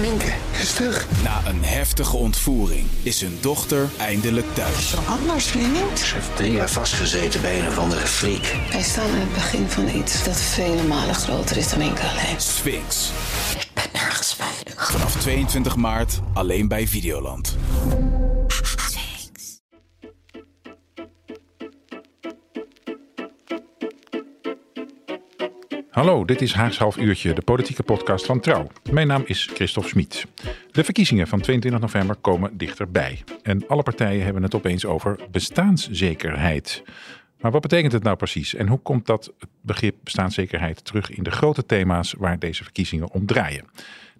Minke 0.00 0.32
is 0.60 0.72
terug. 0.72 1.06
Na 1.22 1.40
een 1.46 1.64
heftige 1.64 2.16
ontvoering 2.16 2.86
is 3.02 3.20
hun 3.20 3.38
dochter 3.40 3.88
eindelijk 3.96 4.46
thuis. 4.54 4.94
Anders, 5.06 5.46
vriend. 5.46 5.98
Ze 5.98 6.14
heeft 6.14 6.36
drie 6.36 6.52
jaar 6.52 6.70
vastgezeten 6.70 7.40
bij 7.40 7.60
een 7.60 7.66
of 7.66 7.78
andere 7.78 8.06
freak. 8.06 8.56
Wij 8.70 8.82
staan 8.82 9.10
aan 9.10 9.18
het 9.18 9.32
begin 9.34 9.68
van 9.68 9.88
iets 9.88 10.24
dat 10.24 10.40
vele 10.40 10.82
malen 10.82 11.14
groter 11.14 11.56
is 11.56 11.68
dan 11.68 11.78
Minke 11.78 12.02
alleen. 12.02 12.40
Sphinx. 12.40 13.10
Ik 13.58 13.68
ben 13.74 13.84
nergens 13.92 14.34
veilig. 14.34 14.90
Vanaf 14.90 15.16
22 15.16 15.76
maart 15.76 16.20
alleen 16.32 16.68
bij 16.68 16.88
Videoland. 16.88 17.56
Hallo, 25.98 26.24
dit 26.24 26.42
is 26.42 26.52
Haags 26.52 26.78
Half 26.78 26.96
Uurtje, 26.96 27.32
de 27.32 27.42
politieke 27.42 27.82
podcast 27.82 28.26
van 28.26 28.40
Trouw. 28.40 28.66
Mijn 28.90 29.06
naam 29.06 29.22
is 29.24 29.50
Christophe 29.54 29.88
Smit. 29.88 30.26
De 30.70 30.84
verkiezingen 30.84 31.26
van 31.26 31.40
22 31.40 31.80
november 31.80 32.16
komen 32.16 32.56
dichterbij. 32.56 33.22
En 33.42 33.66
alle 33.66 33.82
partijen 33.82 34.24
hebben 34.24 34.42
het 34.42 34.54
opeens 34.54 34.84
over 34.84 35.18
bestaanszekerheid. 35.30 36.82
Maar 37.40 37.50
wat 37.50 37.60
betekent 37.60 37.92
het 37.92 38.02
nou 38.02 38.16
precies? 38.16 38.54
En 38.54 38.68
hoe 38.68 38.78
komt 38.78 39.06
dat 39.06 39.32
begrip 39.60 39.96
bestaanszekerheid 40.02 40.84
terug 40.84 41.10
in 41.10 41.22
de 41.22 41.30
grote 41.30 41.66
thema's 41.66 42.14
waar 42.18 42.38
deze 42.38 42.62
verkiezingen 42.62 43.10
om 43.10 43.26
draaien? 43.26 43.64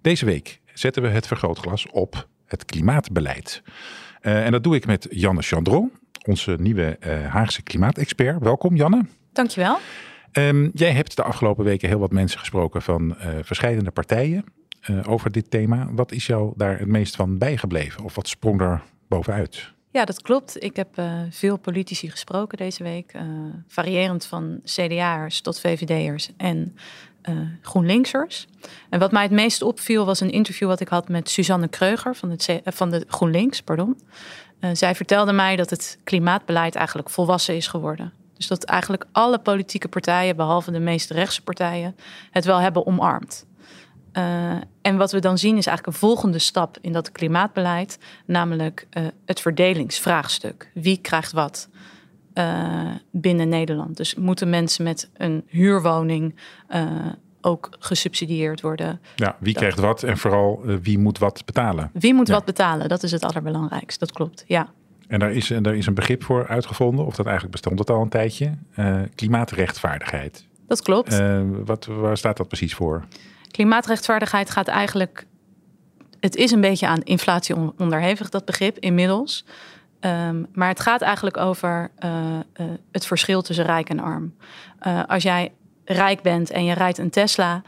Deze 0.01 0.25
week 0.25 0.59
zetten 0.73 1.01
we 1.01 1.07
het 1.07 1.27
vergrootglas 1.27 1.87
op 1.91 2.27
het 2.45 2.65
klimaatbeleid. 2.65 3.61
Uh, 4.21 4.45
en 4.45 4.51
dat 4.51 4.63
doe 4.63 4.75
ik 4.75 4.85
met 4.85 5.07
Janne 5.09 5.41
Chandron, 5.41 5.91
onze 6.25 6.55
nieuwe 6.59 6.97
uh, 7.07 7.25
Haagse 7.25 7.61
klimaatexpert. 7.61 8.39
Welkom 8.39 8.75
Janne. 8.75 9.05
Dankjewel. 9.33 9.79
Um, 10.33 10.71
jij 10.73 10.91
hebt 10.91 11.15
de 11.15 11.23
afgelopen 11.23 11.63
weken 11.63 11.89
heel 11.89 11.99
wat 11.99 12.11
mensen 12.11 12.39
gesproken 12.39 12.81
van 12.81 13.09
uh, 13.09 13.27
verschillende 13.41 13.91
partijen 13.91 14.45
uh, 14.89 14.99
over 15.07 15.31
dit 15.31 15.51
thema. 15.51 15.87
Wat 15.91 16.11
is 16.11 16.25
jou 16.25 16.53
daar 16.55 16.79
het 16.79 16.87
meest 16.87 17.15
van 17.15 17.37
bijgebleven? 17.37 18.03
Of 18.03 18.15
wat 18.15 18.27
sprong 18.27 18.61
er 18.61 18.81
bovenuit? 19.07 19.71
Ja, 19.91 20.05
dat 20.05 20.21
klopt. 20.21 20.63
Ik 20.63 20.75
heb 20.75 20.97
uh, 20.99 21.21
veel 21.29 21.57
politici 21.57 22.09
gesproken 22.09 22.57
deze 22.57 22.83
week. 22.83 23.11
variërend 23.67 24.25
van 24.25 24.59
CDA'ers 24.63 25.41
tot 25.41 25.59
VVD'ers 25.59 26.29
en 26.37 26.75
GroenLinksers. 27.61 28.47
En 28.89 28.99
wat 28.99 29.11
mij 29.11 29.21
het 29.21 29.31
meest 29.31 29.61
opviel 29.61 30.05
was 30.05 30.19
een 30.19 30.31
interview 30.31 30.67
wat 30.67 30.79
ik 30.79 30.87
had 30.87 31.09
met 31.09 31.29
Suzanne 31.29 31.67
Kreuger 31.67 32.15
van, 32.15 32.29
het, 32.29 32.61
van 32.65 32.89
de 32.89 33.05
GroenLinks. 33.07 33.61
Pardon. 33.61 33.99
zij 34.73 34.95
vertelde 34.95 35.31
mij 35.31 35.55
dat 35.55 35.69
het 35.69 35.97
klimaatbeleid 36.03 36.75
eigenlijk 36.75 37.09
volwassen 37.09 37.55
is 37.55 37.67
geworden. 37.67 38.13
Dus 38.39 38.47
dat 38.47 38.63
eigenlijk 38.63 39.05
alle 39.11 39.39
politieke 39.39 39.87
partijen, 39.87 40.35
behalve 40.35 40.71
de 40.71 40.79
meest 40.79 41.09
rechtse 41.09 41.43
partijen, 41.43 41.95
het 42.31 42.45
wel 42.45 42.57
hebben 42.57 42.85
omarmd. 42.85 43.45
Uh, 44.13 44.51
en 44.81 44.97
wat 44.97 45.11
we 45.11 45.19
dan 45.19 45.37
zien 45.37 45.57
is 45.57 45.65
eigenlijk 45.65 45.87
een 45.87 46.07
volgende 46.07 46.39
stap 46.39 46.77
in 46.81 46.91
dat 46.91 47.11
klimaatbeleid, 47.11 47.99
namelijk 48.25 48.87
uh, 48.93 49.03
het 49.25 49.39
verdelingsvraagstuk. 49.39 50.71
Wie 50.73 50.97
krijgt 50.97 51.31
wat 51.31 51.69
uh, 52.33 52.91
binnen 53.11 53.49
Nederland? 53.49 53.97
Dus 53.97 54.15
moeten 54.15 54.49
mensen 54.49 54.83
met 54.83 55.09
een 55.13 55.43
huurwoning 55.47 56.35
ook 57.41 57.69
gesubsidieerd 57.79 58.61
worden? 58.61 59.01
Ja, 59.15 59.37
wie 59.39 59.53
krijgt 59.53 59.79
wat 59.79 60.03
en 60.03 60.17
vooral 60.17 60.61
wie 60.81 60.99
moet 60.99 61.17
wat 61.17 61.45
betalen? 61.45 61.89
Wie 61.93 62.13
moet 62.13 62.27
ja. 62.27 62.33
wat 62.33 62.45
betalen? 62.45 62.89
Dat 62.89 63.03
is 63.03 63.11
het 63.11 63.23
allerbelangrijkste, 63.23 64.05
dat 64.05 64.15
klopt, 64.15 64.43
ja. 64.47 64.69
En 65.09 65.19
daar 65.19 65.31
is, 65.31 65.51
daar 65.61 65.75
is 65.75 65.85
een 65.85 65.93
begrip 65.93 66.23
voor 66.23 66.47
uitgevonden, 66.47 67.05
of 67.05 67.15
dat 67.15 67.25
eigenlijk 67.25 67.55
bestond 67.55 67.79
het 67.79 67.89
al 67.89 68.01
een 68.01 68.09
tijdje. 68.09 68.51
Uh, 68.79 69.01
klimaatrechtvaardigheid. 69.15 70.45
Dat 70.67 70.81
klopt. 70.81 71.19
Uh, 71.19 71.41
wat, 71.65 71.85
waar 71.85 72.17
staat 72.17 72.37
dat 72.37 72.47
precies 72.47 72.73
voor? 72.73 73.03
Klimaatrechtvaardigheid 73.51 74.49
gaat 74.49 74.67
eigenlijk. 74.67 75.25
Het 76.19 76.35
is 76.35 76.51
een 76.51 76.61
beetje 76.61 76.87
aan 76.87 77.01
inflatie 77.01 77.55
onderhevig, 77.77 78.29
dat 78.29 78.45
begrip 78.45 78.77
inmiddels. 78.77 79.45
Um, 80.01 80.47
maar 80.53 80.67
het 80.67 80.79
gaat 80.79 81.01
eigenlijk 81.01 81.37
over 81.37 81.91
uh, 82.03 82.39
het 82.91 83.05
verschil 83.05 83.41
tussen 83.41 83.65
rijk 83.65 83.89
en 83.89 83.99
arm. 83.99 84.33
als 85.07 85.23
jij 85.23 85.51
rijk 85.85 86.21
bent 86.21 86.49
en 86.49 86.65
je 86.65 86.73
rijdt 86.73 86.97
een 86.97 87.09
Tesla, 87.09 87.61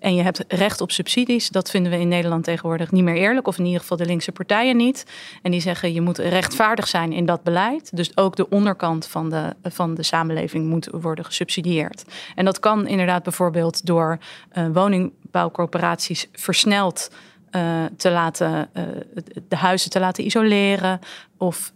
en 0.00 0.14
je 0.14 0.22
hebt 0.22 0.44
recht 0.48 0.80
op 0.80 0.90
subsidies. 0.90 1.48
Dat 1.48 1.70
vinden 1.70 1.92
we 1.92 1.98
in 1.98 2.08
Nederland 2.08 2.44
tegenwoordig 2.44 2.90
niet 2.90 3.04
meer 3.04 3.14
eerlijk. 3.14 3.46
Of 3.46 3.58
in 3.58 3.64
ieder 3.64 3.80
geval 3.80 3.96
de 3.96 4.06
linkse 4.06 4.32
partijen 4.32 4.76
niet. 4.76 5.06
En 5.42 5.50
die 5.50 5.60
zeggen 5.60 5.92
je 5.92 6.00
moet 6.00 6.18
rechtvaardig 6.18 6.88
zijn 6.88 7.12
in 7.12 7.26
dat 7.26 7.42
beleid. 7.42 7.96
Dus 7.96 8.16
ook 8.16 8.36
de 8.36 8.48
onderkant 8.48 9.06
van 9.06 9.30
de, 9.30 9.54
van 9.62 9.94
de 9.94 10.02
samenleving 10.02 10.68
moet 10.68 10.88
worden 10.92 11.24
gesubsidieerd. 11.24 12.04
En 12.34 12.44
dat 12.44 12.60
kan 12.60 12.86
inderdaad 12.86 13.22
bijvoorbeeld 13.22 13.86
door 13.86 14.18
uh, 14.52 14.66
woningbouwcorporaties 14.72 16.28
versneld 16.32 17.10
uh, 17.50 17.84
te 17.96 18.10
laten, 18.10 18.68
uh, 18.74 18.82
de 19.48 19.56
huizen 19.56 19.90
te 19.90 20.00
laten 20.00 20.24
isoleren 20.24 21.00
of 21.36 21.72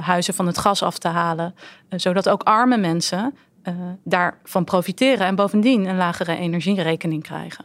huizen 0.00 0.34
van 0.34 0.46
het 0.46 0.58
gas 0.58 0.82
af 0.82 0.98
te 0.98 1.08
halen, 1.08 1.54
zodat 1.88 2.28
ook 2.28 2.42
arme 2.42 2.76
mensen 2.76 3.34
uh, 3.68 3.74
daarvan 4.04 4.64
profiteren 4.64 5.26
en 5.26 5.34
bovendien 5.34 5.86
een 5.86 5.96
lagere 5.96 6.36
energierekening 6.36 7.22
krijgen. 7.22 7.64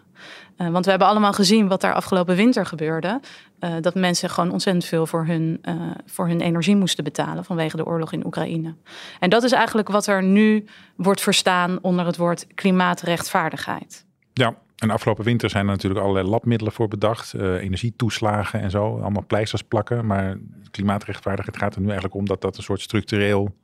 Uh, 0.57 0.69
want 0.69 0.83
we 0.85 0.89
hebben 0.89 1.07
allemaal 1.07 1.33
gezien 1.33 1.67
wat 1.67 1.81
daar 1.81 1.93
afgelopen 1.93 2.35
winter 2.35 2.65
gebeurde. 2.65 3.19
Uh, 3.59 3.73
dat 3.81 3.95
mensen 3.95 4.29
gewoon 4.29 4.51
ontzettend 4.51 4.85
veel 4.85 5.07
voor 5.07 5.25
hun, 5.25 5.61
voor 6.05 6.27
hun 6.27 6.41
energie 6.41 6.75
moesten 6.75 7.03
betalen 7.03 7.43
vanwege 7.45 7.77
de 7.77 7.85
oorlog 7.85 8.11
in 8.11 8.25
Oekraïne. 8.25 8.75
En 9.19 9.29
dat 9.29 9.43
is 9.43 9.51
eigenlijk 9.51 9.89
wat 9.89 10.07
er 10.07 10.23
nu 10.23 10.65
wordt 10.95 11.21
verstaan 11.21 11.79
onder 11.81 12.05
het 12.05 12.17
woord 12.17 12.47
klimaatrechtvaardigheid. 12.55 14.05
Ja, 14.33 14.55
en 14.75 14.89
afgelopen 14.89 15.23
winter 15.23 15.49
zijn 15.49 15.65
er 15.65 15.71
natuurlijk 15.71 16.01
allerlei 16.01 16.27
labmiddelen 16.27 16.73
voor 16.73 16.87
bedacht. 16.87 17.33
energietoeslagen 17.33 18.61
en 18.61 18.69
zo, 18.69 18.99
allemaal 18.99 19.25
pleisters 19.27 19.63
plakken. 19.63 20.05
Maar 20.05 20.37
klimaatrechtvaardigheid 20.71 21.57
gaat 21.57 21.73
er 21.75 21.79
nu 21.79 21.85
eigenlijk 21.85 22.15
om 22.15 22.25
dat 22.25 22.41
dat 22.41 22.57
een 22.57 22.63
soort 22.63 22.81
structureel 22.81 23.55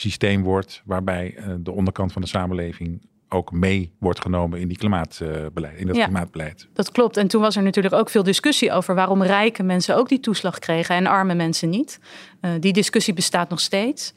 systeem 0.00 0.42
wordt 0.42 0.82
waarbij 0.84 1.34
uh, 1.38 1.54
de 1.58 1.70
onderkant 1.70 2.12
van 2.12 2.22
de 2.22 2.28
samenleving 2.28 3.08
ook 3.28 3.52
mee 3.52 3.92
wordt 3.98 4.20
genomen 4.20 4.60
in, 4.60 4.68
die 4.68 4.76
klimaatbeleid, 4.76 5.78
in 5.78 5.86
dat 5.86 5.96
ja, 5.96 6.04
klimaatbeleid. 6.04 6.68
Dat 6.72 6.90
klopt. 6.90 7.16
En 7.16 7.28
toen 7.28 7.40
was 7.40 7.56
er 7.56 7.62
natuurlijk 7.62 7.94
ook 7.94 8.10
veel 8.10 8.22
discussie 8.22 8.72
over 8.72 8.94
waarom 8.94 9.22
rijke 9.22 9.62
mensen 9.62 9.96
ook 9.96 10.08
die 10.08 10.20
toeslag 10.20 10.58
kregen 10.58 10.94
en 10.94 11.06
arme 11.06 11.34
mensen 11.34 11.68
niet. 11.68 12.00
Uh, 12.40 12.50
die 12.60 12.72
discussie 12.72 13.14
bestaat 13.14 13.48
nog 13.48 13.60
steeds. 13.60 14.14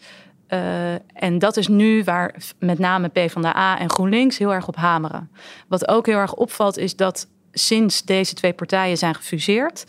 Uh, 0.49 0.93
en 1.13 1.39
dat 1.39 1.57
is 1.57 1.67
nu 1.67 2.03
waar 2.03 2.35
met 2.59 2.79
name 2.79 3.07
PvdA 3.07 3.79
en 3.79 3.89
GroenLinks 3.89 4.37
heel 4.37 4.53
erg 4.53 4.67
op 4.67 4.75
hameren. 4.75 5.29
Wat 5.67 5.87
ook 5.87 6.05
heel 6.05 6.17
erg 6.17 6.33
opvalt 6.33 6.77
is 6.77 6.95
dat 6.95 7.27
sinds 7.51 8.03
deze 8.03 8.33
twee 8.33 8.53
partijen 8.53 8.97
zijn 8.97 9.15
gefuseerd, 9.15 9.85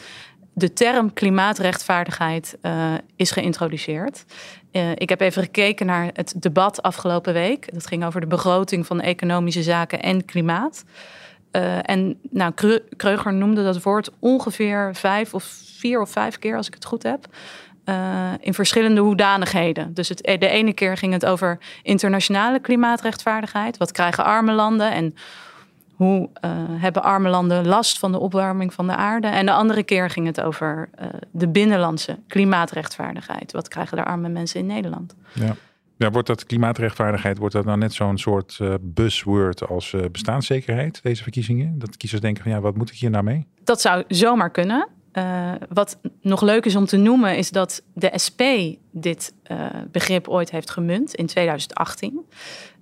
de 0.52 0.72
term 0.72 1.12
klimaatrechtvaardigheid 1.12 2.58
uh, 2.62 2.94
is 3.16 3.30
geïntroduceerd. 3.30 4.24
Uh, 4.76 4.90
ik 4.94 5.08
heb 5.08 5.20
even 5.20 5.42
gekeken 5.42 5.86
naar 5.86 6.10
het 6.12 6.34
debat 6.36 6.82
afgelopen 6.82 7.32
week. 7.32 7.72
Dat 7.72 7.86
ging 7.86 8.04
over 8.04 8.20
de 8.20 8.26
begroting 8.26 8.86
van 8.86 9.00
economische 9.00 9.62
zaken 9.62 10.02
en 10.02 10.24
klimaat. 10.24 10.84
Uh, 11.52 11.90
en 11.90 12.18
nou, 12.30 12.52
Kreuger 12.96 13.34
noemde 13.34 13.64
dat 13.64 13.82
woord 13.82 14.10
ongeveer 14.18 14.90
vijf 14.94 15.34
of 15.34 15.44
vier 15.78 16.00
of 16.00 16.10
vijf 16.10 16.38
keer, 16.38 16.56
als 16.56 16.66
ik 16.66 16.74
het 16.74 16.84
goed 16.84 17.02
heb. 17.02 17.26
in 18.40 18.54
verschillende 18.54 19.00
hoedanigheden. 19.00 19.94
Dus 19.94 20.08
het, 20.08 20.18
de 20.18 20.48
ene 20.48 20.72
keer 20.72 20.96
ging 20.96 21.12
het 21.12 21.26
over 21.26 21.58
internationale 21.82 22.60
klimaatrechtvaardigheid. 22.60 23.76
Wat 23.76 23.92
krijgen 23.92 24.24
arme 24.24 24.52
landen 24.52 24.92
en 24.92 25.14
hoe 25.94 26.30
uh, 26.44 26.50
hebben 26.68 27.02
arme 27.02 27.28
landen 27.28 27.66
last 27.66 27.98
van 27.98 28.12
de 28.12 28.18
opwarming 28.18 28.74
van 28.74 28.86
de 28.86 28.96
aarde? 28.96 29.26
En 29.26 29.46
de 29.46 29.52
andere 29.52 29.82
keer 29.82 30.10
ging 30.10 30.26
het 30.26 30.40
over 30.40 30.88
uh, 31.00 31.06
de 31.30 31.48
binnenlandse 31.48 32.18
klimaatrechtvaardigheid. 32.26 33.52
Wat 33.52 33.68
krijgen 33.68 33.96
de 33.96 34.04
arme 34.04 34.28
mensen 34.28 34.60
in 34.60 34.66
Nederland? 34.66 35.14
Ja. 35.32 35.56
Ja, 35.96 36.10
wordt 36.10 36.26
dat 36.26 36.46
klimaatrechtvaardigheid, 36.46 37.38
wordt 37.38 37.54
dat 37.54 37.64
nou 37.64 37.78
net 37.78 37.92
zo'n 37.92 38.18
soort 38.18 38.58
uh, 38.62 38.74
buzzword 38.80 39.68
als 39.68 39.94
bestaanszekerheid, 40.12 41.02
deze 41.02 41.22
verkiezingen? 41.22 41.78
Dat 41.78 41.96
kiezers 41.96 42.20
denken 42.20 42.42
van 42.42 42.52
ja, 42.52 42.60
wat 42.60 42.76
moet 42.76 42.90
ik 42.90 42.96
hier 42.96 43.10
nou 43.10 43.24
mee? 43.24 43.46
Dat 43.64 43.80
zou 43.80 44.04
zomaar 44.08 44.50
kunnen. 44.50 44.88
wat 45.68 45.98
nog 46.20 46.40
leuk 46.40 46.64
is 46.64 46.76
om 46.76 46.84
te 46.84 46.96
noemen, 46.96 47.36
is 47.36 47.50
dat 47.50 47.82
de 47.92 48.12
SP 48.24 48.42
dit 48.90 49.34
begrip 49.90 50.28
ooit 50.28 50.50
heeft 50.50 50.70
gemunt 50.70 51.14
in 51.14 51.26
2018. 51.26 52.24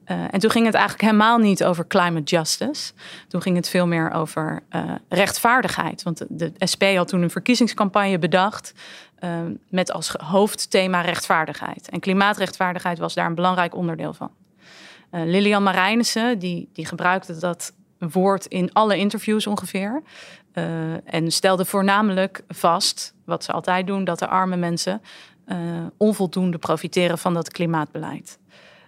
Uh, 0.07 0.25
en 0.31 0.41
toen 0.41 0.51
ging 0.51 0.67
het 0.67 0.75
eigenlijk 0.75 1.05
helemaal 1.05 1.39
niet 1.39 1.65
over 1.65 1.87
climate 1.87 2.37
justice. 2.37 2.93
Toen 3.29 3.43
ging 3.43 3.57
het 3.57 3.69
veel 3.69 3.87
meer 3.87 4.11
over 4.11 4.63
uh, 4.71 4.95
rechtvaardigheid. 5.09 6.03
Want 6.03 6.25
de, 6.29 6.53
SP 6.73 6.83
had 6.83 7.09
toen 7.09 7.23
een 7.23 7.31
verkiezingscampagne 7.31 8.19
bedacht 8.19 8.73
uh, 9.21 9.31
met 9.69 9.93
als 9.93 10.09
hoofdthema 10.09 11.01
rechtvaardigheid. 11.01 11.89
En 11.89 12.01
klimaatrechtvaardigheid 12.01 12.99
was 12.99 13.15
daar 13.15 13.27
een 13.27 13.35
belangrijk 13.35 13.75
onderdeel 13.75 14.13
van. 14.13 14.31
Lilian 15.15 15.63
Marijnissen, 15.63 16.39
die, 16.39 16.69
die 16.73 16.87
gebruikte 16.87 17.39
dat 17.39 17.73
woord 17.99 18.47
in 18.47 18.73
alle 18.73 18.97
interviews 18.97 19.47
ongeveer. 19.47 20.03
en 21.05 21.31
stelde 21.31 21.65
voornamelijk 21.65 22.43
vast, 22.49 23.15
wat 23.25 23.45
ze 23.45 23.53
altijd 23.53 23.87
doen, 23.87 24.05
dat 24.05 24.19
de 24.19 24.29
arme 24.29 24.57
mensen 24.57 25.03
onvoldoende 25.97 26.59
profiteren 26.59 27.19
van 27.19 27.35
dat 27.35 27.51
klimaatbeleid 27.51 28.39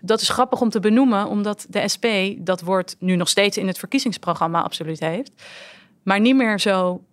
dat 0.04 0.20
is 0.20 0.28
grappig 0.28 0.60
om 0.60 0.68
te 0.68 0.80
benoemen, 0.80 1.26
omdat 1.26 1.66
de 1.68 1.88
SP 1.94 2.06
dat 2.38 2.60
woord 2.60 2.96
nu 2.98 3.16
nog 3.16 3.28
steeds 3.28 3.58
in 3.58 3.66
het 3.66 3.78
verkiezingsprogramma 3.78 4.62
absoluut 4.62 5.00
heeft. 5.00 5.32
maar 6.02 6.20
niet 6.20 6.36
meer 6.36 6.60
zo 6.60 7.04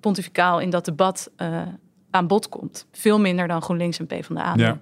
pontificaal 0.00 0.60
in 0.60 0.70
dat 0.70 0.84
debat 0.84 1.30
uh, 1.36 1.62
aan 2.10 2.26
bod 2.26 2.48
komt. 2.48 2.86
Veel 2.92 3.20
minder 3.20 3.48
dan 3.48 3.62
GroenLinks 3.62 3.98
en 3.98 4.06
PvdA. 4.06 4.52
Ja. 4.56 4.78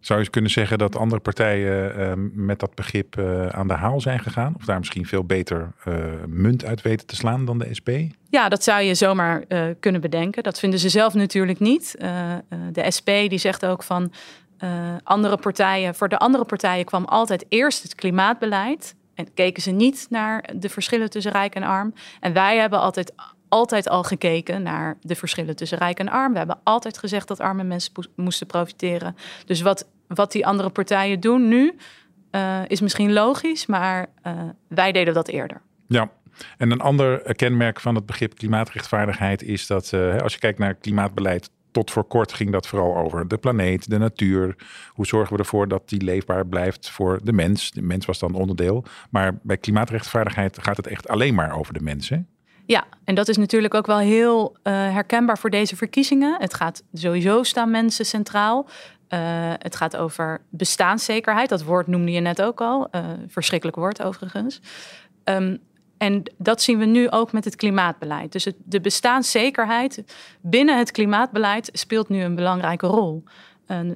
Zou 0.00 0.22
je 0.22 0.30
kunnen 0.30 0.50
zeggen 0.50 0.78
dat 0.78 0.96
andere 0.96 1.20
partijen 1.20 1.98
uh, 1.98 2.12
met 2.32 2.60
dat 2.60 2.74
begrip 2.74 3.16
uh, 3.18 3.46
aan 3.46 3.68
de 3.68 3.74
haal 3.74 4.00
zijn 4.00 4.20
gegaan? 4.20 4.54
Of 4.56 4.64
daar 4.64 4.78
misschien 4.78 5.06
veel 5.06 5.24
beter 5.24 5.72
uh, 5.88 5.94
munt 6.26 6.64
uit 6.64 6.82
weten 6.82 7.06
te 7.06 7.16
slaan 7.16 7.44
dan 7.44 7.58
de 7.58 7.74
SP? 7.78 7.90
Ja, 8.30 8.48
dat 8.48 8.64
zou 8.64 8.82
je 8.82 8.94
zomaar 8.94 9.44
kunnen 9.80 10.00
bedenken. 10.00 10.42
Dat 10.42 10.58
vinden 10.58 10.78
ze 10.78 10.88
zelf 10.88 11.14
natuurlijk 11.14 11.60
niet. 11.60 11.96
de 12.72 12.90
SP 12.96 13.08
die 13.28 13.38
zegt 13.38 13.66
ook 13.66 13.82
van 13.82 14.12
andere 15.02 15.36
partijen. 15.36 15.94
Voor 15.94 16.08
de 16.08 16.18
andere 16.18 16.44
partijen 16.44 16.84
kwam 16.84 17.04
altijd 17.04 17.46
eerst 17.48 17.82
het 17.82 17.94
klimaatbeleid. 17.94 18.94
En 19.14 19.34
keken 19.34 19.62
ze 19.62 19.70
niet 19.70 20.06
naar 20.10 20.50
de 20.56 20.68
verschillen 20.68 21.10
tussen 21.10 21.32
rijk 21.32 21.54
en 21.54 21.62
arm. 21.62 21.94
En 22.20 22.32
wij 22.32 22.56
hebben 22.56 22.80
altijd 22.80 23.12
altijd 23.48 23.88
al 23.88 24.02
gekeken 24.02 24.62
naar 24.62 24.96
de 25.00 25.14
verschillen 25.14 25.56
tussen 25.56 25.78
rijk 25.78 25.98
en 25.98 26.08
arm. 26.08 26.32
We 26.32 26.38
hebben 26.38 26.60
altijd 26.62 26.98
gezegd 26.98 27.28
dat 27.28 27.40
arme 27.40 27.64
mensen 27.64 27.92
moesten 28.16 28.46
profiteren. 28.46 29.16
Dus 29.46 29.60
wat, 29.60 29.88
wat 30.06 30.32
die 30.32 30.46
andere 30.46 30.70
partijen 30.70 31.20
doen 31.20 31.48
nu 31.48 31.76
uh, 32.30 32.60
is 32.66 32.80
misschien 32.80 33.12
logisch, 33.12 33.66
maar 33.66 34.06
uh, 34.26 34.32
wij 34.68 34.92
deden 34.92 35.14
dat 35.14 35.28
eerder. 35.28 35.60
Ja, 35.86 36.10
en 36.58 36.70
een 36.70 36.80
ander 36.80 37.34
kenmerk 37.34 37.80
van 37.80 37.94
het 37.94 38.06
begrip 38.06 38.34
klimaatrechtvaardigheid 38.34 39.42
is 39.42 39.66
dat 39.66 39.92
als 40.22 40.32
je 40.32 40.38
kijkt 40.38 40.58
naar 40.58 40.74
klimaatbeleid. 40.74 41.50
Tot 41.78 41.90
voor 41.90 42.04
kort 42.04 42.32
ging 42.32 42.52
dat 42.52 42.66
vooral 42.66 42.96
over 42.96 43.28
de 43.28 43.36
planeet, 43.36 43.90
de 43.90 43.98
natuur. 43.98 44.56
Hoe 44.88 45.06
zorgen 45.06 45.32
we 45.32 45.38
ervoor 45.42 45.68
dat 45.68 45.88
die 45.88 46.02
leefbaar 46.02 46.46
blijft 46.46 46.90
voor 46.90 47.20
de 47.22 47.32
mens? 47.32 47.70
De 47.70 47.82
mens 47.82 48.06
was 48.06 48.18
dan 48.18 48.34
onderdeel. 48.34 48.84
Maar 49.10 49.38
bij 49.42 49.56
klimaatrechtvaardigheid 49.56 50.58
gaat 50.62 50.76
het 50.76 50.86
echt 50.86 51.08
alleen 51.08 51.34
maar 51.34 51.58
over 51.58 51.72
de 51.72 51.80
mensen. 51.80 52.28
Ja, 52.66 52.84
en 53.04 53.14
dat 53.14 53.28
is 53.28 53.36
natuurlijk 53.36 53.74
ook 53.74 53.86
wel 53.86 53.98
heel 53.98 54.56
uh, 54.56 54.72
herkenbaar 54.72 55.38
voor 55.38 55.50
deze 55.50 55.76
verkiezingen. 55.76 56.36
Het 56.40 56.54
gaat 56.54 56.82
sowieso 56.92 57.42
staan 57.42 57.70
mensen 57.70 58.04
centraal. 58.04 58.64
Uh, 58.64 59.18
het 59.58 59.76
gaat 59.76 59.96
over 59.96 60.40
bestaanszekerheid. 60.50 61.48
Dat 61.48 61.62
woord 61.62 61.86
noemde 61.86 62.12
je 62.12 62.20
net 62.20 62.42
ook 62.42 62.60
al. 62.60 62.88
Uh, 62.92 63.00
verschrikkelijk 63.26 63.76
woord 63.76 64.02
overigens. 64.02 64.60
Um, 65.24 65.58
en 65.98 66.22
dat 66.38 66.62
zien 66.62 66.78
we 66.78 66.84
nu 66.84 67.10
ook 67.10 67.32
met 67.32 67.44
het 67.44 67.56
klimaatbeleid. 67.56 68.32
Dus 68.32 68.52
de 68.64 68.80
bestaanszekerheid 68.80 70.04
binnen 70.40 70.78
het 70.78 70.90
klimaatbeleid 70.90 71.70
speelt 71.72 72.08
nu 72.08 72.22
een 72.22 72.34
belangrijke 72.34 72.86
rol 72.86 73.24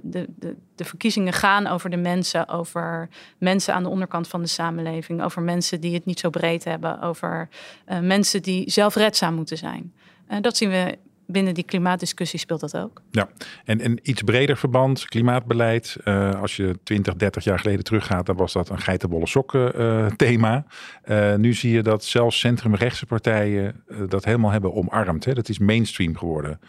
de, 0.03 0.27
de, 0.39 0.57
de, 0.75 0.85
verkiezingen 0.85 1.33
gaan 1.33 1.67
over 1.67 1.91
de 1.91 1.97
mensen, 1.97 2.49
over 2.49 3.09
mensen 3.39 3.75
aan 3.75 3.83
de 3.83 3.89
onderkant 3.89 4.29
van 4.29 4.41
de 4.43 4.49
samenleving, 4.49 5.23
over 5.23 5.43
mensen 5.43 5.81
die 5.81 5.95
het 5.95 6.05
niet 6.05 6.21
zo 6.21 6.31
breed 6.31 6.65
hebben, 6.65 7.01
over 7.01 7.49
uh, 7.89 7.99
mensen 7.99 8.43
die 8.43 8.71
zelfredzaam 8.71 9.35
moeten 9.35 9.59
zijn. 9.59 9.93
Uh, 10.31 10.37
dat 10.41 10.57
zien 10.57 10.71
we 10.71 10.99
binnen 11.27 11.55
die 11.55 11.65
klimaatdiscussie 11.65 12.39
speelt 12.39 12.61
dat 12.61 12.77
ook. 12.77 13.03
Ja, 13.11 13.29
en 13.65 13.85
een 13.85 13.99
iets 14.03 14.23
breder 14.23 14.57
verband, 14.57 15.05
klimaatbeleid. 15.05 15.97
Uh, 16.05 16.41
als 16.41 16.57
je 16.57 16.79
20, 16.83 17.15
30 17.15 17.45
jaar 17.45 17.59
geleden 17.59 17.85
teruggaat, 17.85 18.27
dan 18.27 18.37
was 18.37 18.53
dat 18.53 18.69
een 18.69 18.81
geitenbolle 18.81 19.27
sokken 19.27 19.81
uh, 19.81 20.07
thema. 20.07 20.65
Uh, 21.05 21.35
nu 21.35 21.55
zie 21.55 21.73
je 21.73 21.83
dat 21.83 22.05
zelfs 22.05 22.39
centrumrechtse 22.39 23.07
partijen 23.07 23.85
dat 24.09 24.25
helemaal 24.25 24.51
hebben 24.51 24.75
omarmd. 24.75 25.25
Hè. 25.25 25.35
Dat 25.35 25.49
is 25.49 25.59
mainstream 25.59 26.17
geworden, 26.17 26.61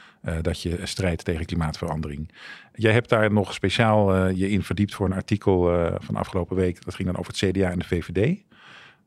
dat 0.41 0.61
je 0.61 0.79
strijdt 0.83 1.25
tegen 1.25 1.45
klimaatverandering. 1.45 2.31
Jij 2.73 2.93
hebt 2.93 3.09
daar 3.09 3.31
nog 3.31 3.53
speciaal 3.53 4.27
je 4.27 4.49
in 4.49 4.63
verdiept 4.63 4.93
voor 4.95 5.05
een 5.05 5.13
artikel 5.13 5.89
van 5.99 6.15
afgelopen 6.15 6.55
week. 6.55 6.85
Dat 6.85 6.95
ging 6.95 7.07
dan 7.07 7.17
over 7.17 7.33
het 7.33 7.51
CDA 7.51 7.71
en 7.71 7.79
de 7.79 7.85
VVD. 7.85 8.37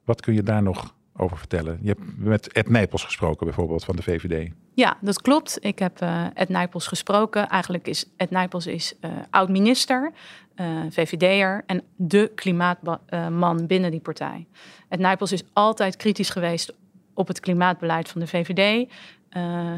Wat 0.04 0.20
kun 0.20 0.34
je 0.34 0.42
daar 0.42 0.62
nog 0.62 0.94
over 1.16 1.38
vertellen? 1.38 1.78
Je 1.82 1.88
hebt 1.88 2.18
met 2.18 2.52
Ed 2.52 2.68
Nijpels 2.68 3.04
gesproken 3.04 3.46
bijvoorbeeld 3.46 3.84
van 3.84 3.96
de 3.96 4.02
VVD. 4.02 4.52
Ja, 4.74 4.96
dat 5.00 5.20
klopt. 5.20 5.58
Ik 5.60 5.78
heb 5.78 6.02
uh, 6.02 6.24
Ed 6.34 6.48
Nijpels 6.48 6.86
gesproken. 6.86 7.48
Eigenlijk 7.48 7.88
is 7.88 8.04
Ed 8.16 8.30
Nijpels 8.30 8.66
is 8.66 8.94
uh, 9.00 9.10
oud-minister, 9.30 10.12
uh, 10.56 10.66
VVD'er 10.90 11.62
en 11.66 11.82
de 11.96 12.32
klimaatman 12.34 13.66
binnen 13.66 13.90
die 13.90 14.00
partij. 14.00 14.46
Ed 14.88 14.98
Nijpels 14.98 15.32
is 15.32 15.42
altijd 15.52 15.96
kritisch 15.96 16.30
geweest 16.30 16.74
op 17.14 17.28
het 17.28 17.40
klimaatbeleid 17.40 18.08
van 18.08 18.20
de 18.20 18.26
VVD. 18.26 18.92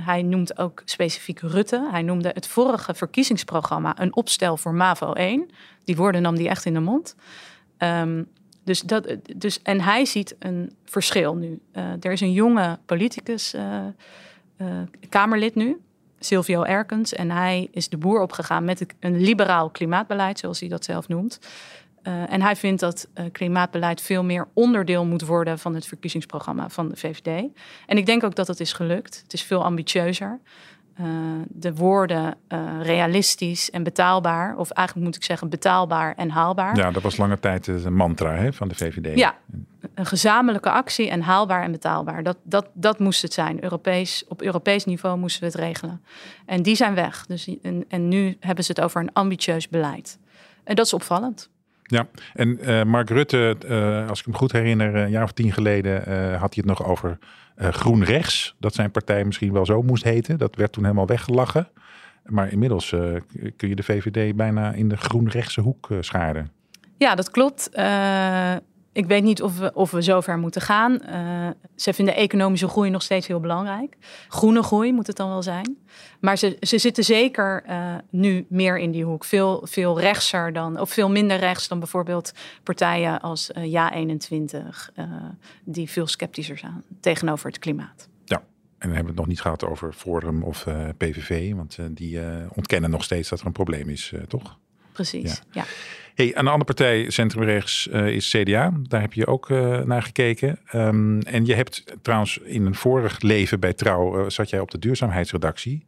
hij 0.05 0.23
noemt 0.23 0.58
ook 0.58 0.82
specifiek 0.85 1.40
Rutte. 1.40 1.88
Hij 1.90 2.02
noemde 2.02 2.31
het 2.35 2.46
vorige 2.46 2.94
verkiezingsprogramma 2.94 4.00
een 4.00 4.17
opstel 4.17 4.56
voor 4.56 4.75
MAVO 4.75 5.12
1. 5.12 5.50
Die 5.85 5.96
woorden 5.96 6.23
nam 6.23 6.35
hij 6.35 6.49
echt 6.49 6.64
in 6.64 6.75
de 6.75 6.81
mond. 6.81 7.17
Um, 7.79 8.29
dus 8.69 8.81
dat, 8.81 9.17
dus, 9.37 9.62
en 9.62 9.81
hij 9.81 10.05
ziet 10.05 10.37
een 10.38 10.73
verschil 10.85 11.35
nu. 11.35 11.61
Uh, 11.73 11.82
er 12.00 12.12
is 12.12 12.20
een 12.20 12.32
jonge 12.32 12.79
politicus, 12.87 13.55
uh, 13.55 13.62
uh, 14.59 14.67
Kamerlid 15.09 15.55
nu, 15.55 15.81
Silvio 16.19 16.62
Erkens. 16.62 17.12
En 17.12 17.31
hij 17.31 17.69
is 17.70 17.88
de 17.88 17.97
boer 17.97 18.20
opgegaan 18.20 18.65
met 18.65 18.87
een 19.00 19.20
liberaal 19.20 19.70
klimaatbeleid, 19.70 20.38
zoals 20.38 20.61
hij 20.61 20.69
dat 20.69 20.85
zelf 20.85 21.09
noemt. 21.09 21.38
en 22.03 22.43
hij 22.43 22.56
vindt 22.56 22.81
dat 22.81 23.09
klimaatbeleid 23.32 24.00
veel 24.00 24.25
meer 24.25 24.49
onderdeel 24.53 25.05
moet 25.05 25.23
worden 25.23 25.59
van 25.59 25.75
het 25.75 25.87
verkiezingsprogramma 25.87 26.69
van 26.69 26.88
de 26.88 26.97
VVD. 26.97 27.44
En 27.87 27.97
ik 27.97 28.06
denk 28.06 28.25
ook 28.25 28.35
dat 28.35 28.47
dat 28.47 28.61
is 28.61 28.73
gelukt. 28.73 29.21
Het 29.23 29.32
is 29.32 29.43
veel 29.43 29.64
ambitieuzer. 29.64 30.41
Uh, 31.00 31.06
de 31.49 31.75
woorden 31.75 32.37
uh, 32.49 32.61
realistisch 32.83 33.71
en 33.71 33.83
betaalbaar, 33.83 34.56
of 34.56 34.71
eigenlijk 34.71 35.06
moet 35.06 35.17
ik 35.17 35.25
zeggen 35.25 35.49
betaalbaar 35.49 36.15
en 36.15 36.31
haalbaar. 36.31 36.77
Ja, 36.77 36.91
dat 36.91 37.03
was 37.03 37.17
lange 37.17 37.39
tijd 37.39 37.67
een 37.67 37.95
mantra 37.95 38.35
hè, 38.35 38.53
van 38.53 38.69
de 38.69 38.75
VVD. 38.75 39.19
Ja, 39.19 39.35
een 39.95 40.06
gezamenlijke 40.06 40.71
actie 40.71 41.11
en 41.11 41.21
haalbaar 41.21 41.62
en 41.62 41.73
betaalbaar. 41.73 42.23
Dat, 42.23 42.37
dat, 42.43 42.69
dat 42.73 42.99
moest 42.99 43.23
het 43.23 43.33
zijn. 43.33 43.62
Europees, 43.62 44.25
op 44.29 44.43
Europees 44.43 44.85
niveau 44.85 45.19
moesten 45.19 45.41
we 45.41 45.47
het 45.47 45.56
regelen. 45.56 46.03
En 46.47 46.62
die 46.62 46.75
zijn 46.75 46.95
weg. 46.95 47.27
Dus, 47.27 47.49
en, 47.62 47.85
en 47.89 48.09
nu 48.09 48.37
hebben 48.41 48.65
ze 48.65 48.73
het 48.73 48.81
over 48.81 49.00
een 49.00 49.12
ambitieus 49.12 49.69
beleid. 49.69 50.19
En 50.65 50.75
dat 50.75 50.87
is 50.87 50.93
opvallend. 50.93 51.50
Ja, 51.90 52.06
en 52.35 52.58
uh, 52.61 52.82
Mark 52.82 53.11
Rutte, 53.11 53.56
uh, 53.69 54.08
als 54.08 54.19
ik 54.19 54.25
hem 54.25 54.35
goed 54.35 54.52
herinner, 54.52 54.94
een 54.94 55.11
jaar 55.11 55.23
of 55.23 55.32
tien 55.32 55.52
geleden 55.52 55.96
had 56.38 56.55
hij 56.55 56.64
het 56.64 56.64
nog 56.64 56.85
over 56.85 57.19
groen 57.58 58.05
rechts. 58.05 58.55
Dat 58.58 58.75
zijn 58.75 58.90
partij 58.90 59.25
misschien 59.25 59.52
wel 59.52 59.67
zo 59.67 59.82
moest 59.82 60.05
heten. 60.05 60.38
Dat 60.38 60.56
werd 60.56 60.73
toen 60.73 60.85
helemaal 60.85 61.06
weggelachen. 61.06 61.69
Maar 62.25 62.52
inmiddels 62.52 62.88
kun 63.56 63.69
je 63.69 63.75
de 63.75 63.82
VVD 63.82 64.37
bijna 64.37 64.73
in 64.73 64.88
de 64.88 64.96
groen-rechtse 64.96 65.61
hoek 65.61 65.88
scharen. 66.00 66.50
Ja, 66.96 67.14
dat 67.14 67.31
klopt. 67.31 67.70
Ik 68.99 69.06
weet 69.06 69.23
niet 69.23 69.43
of 69.43 69.59
we, 69.59 69.75
of 69.75 69.91
we 69.91 70.03
zover 70.03 70.39
moeten 70.39 70.61
gaan. 70.61 71.00
Uh, 71.11 71.49
ze 71.77 71.93
vinden 71.93 72.15
economische 72.15 72.69
groei 72.69 72.91
nog 72.91 73.03
steeds 73.03 73.27
heel 73.27 73.41
belangrijk. 73.41 73.97
Groene 74.29 74.62
groei 74.62 74.93
moet 74.93 75.06
het 75.06 75.17
dan 75.17 75.29
wel 75.29 75.43
zijn. 75.43 75.79
Maar 76.21 76.38
ze, 76.38 76.57
ze 76.61 76.78
zitten 76.78 77.05
zeker 77.05 77.64
uh, 77.69 77.95
nu 78.11 78.47
meer 78.49 78.78
in 78.78 78.90
die 78.90 79.05
hoek. 79.05 79.25
Veel, 79.25 79.67
veel 79.67 80.00
rechtser 80.00 80.52
dan, 80.52 80.81
of 80.81 80.90
veel 80.90 81.11
minder 81.11 81.37
rechts 81.37 81.69
dan 81.69 81.78
bijvoorbeeld 81.78 82.33
partijen 82.62 83.21
als 83.21 83.50
uh, 83.50 83.90
Ja21, 83.90 84.95
die 85.64 85.90
veel 85.90 86.07
sceptischer 86.07 86.59
zijn 86.59 86.83
tegenover 87.00 87.47
het 87.47 87.59
klimaat. 87.59 88.09
Ja, 88.25 88.37
en 88.37 88.45
dan 88.78 88.88
hebben 88.88 89.02
we 89.02 89.09
het 89.11 89.19
nog 89.19 89.26
niet 89.26 89.40
gehad 89.40 89.64
over 89.64 89.93
Forum 89.93 90.43
of 90.43 90.67
PVV, 90.97 91.55
want 91.55 91.78
die 91.90 92.21
ontkennen 92.55 92.90
nog 92.90 93.05
steeds 93.05 93.28
dat 93.28 93.40
er 93.40 93.47
een 93.47 93.52
probleem 93.52 93.88
is, 93.88 94.12
toch? 94.28 94.59
Precies, 94.93 95.43
ja. 95.50 95.62
ja. 95.62 95.64
Hey, 96.19 96.37
een 96.37 96.47
andere 96.47 96.65
partij, 96.65 97.11
centrumrechts, 97.11 97.89
uh, 97.93 98.07
is 98.07 98.31
CDA. 98.31 98.73
Daar 98.83 99.01
heb 99.01 99.13
je 99.13 99.27
ook 99.27 99.49
uh, 99.49 99.79
naar 99.79 100.03
gekeken. 100.03 100.59
Um, 100.75 101.21
en 101.21 101.47
je 101.47 101.55
hebt 101.55 101.85
trouwens 102.03 102.39
in 102.39 102.67
een 102.67 102.75
vorig 102.75 103.21
leven 103.21 103.61
bij 103.61 103.73
Trouw, 103.73 104.21
uh, 104.21 104.29
zat 104.29 104.51
jij 104.51 104.61
op 104.61 104.71
de 104.71 104.79
duurzaamheidsredactie. 104.79 105.85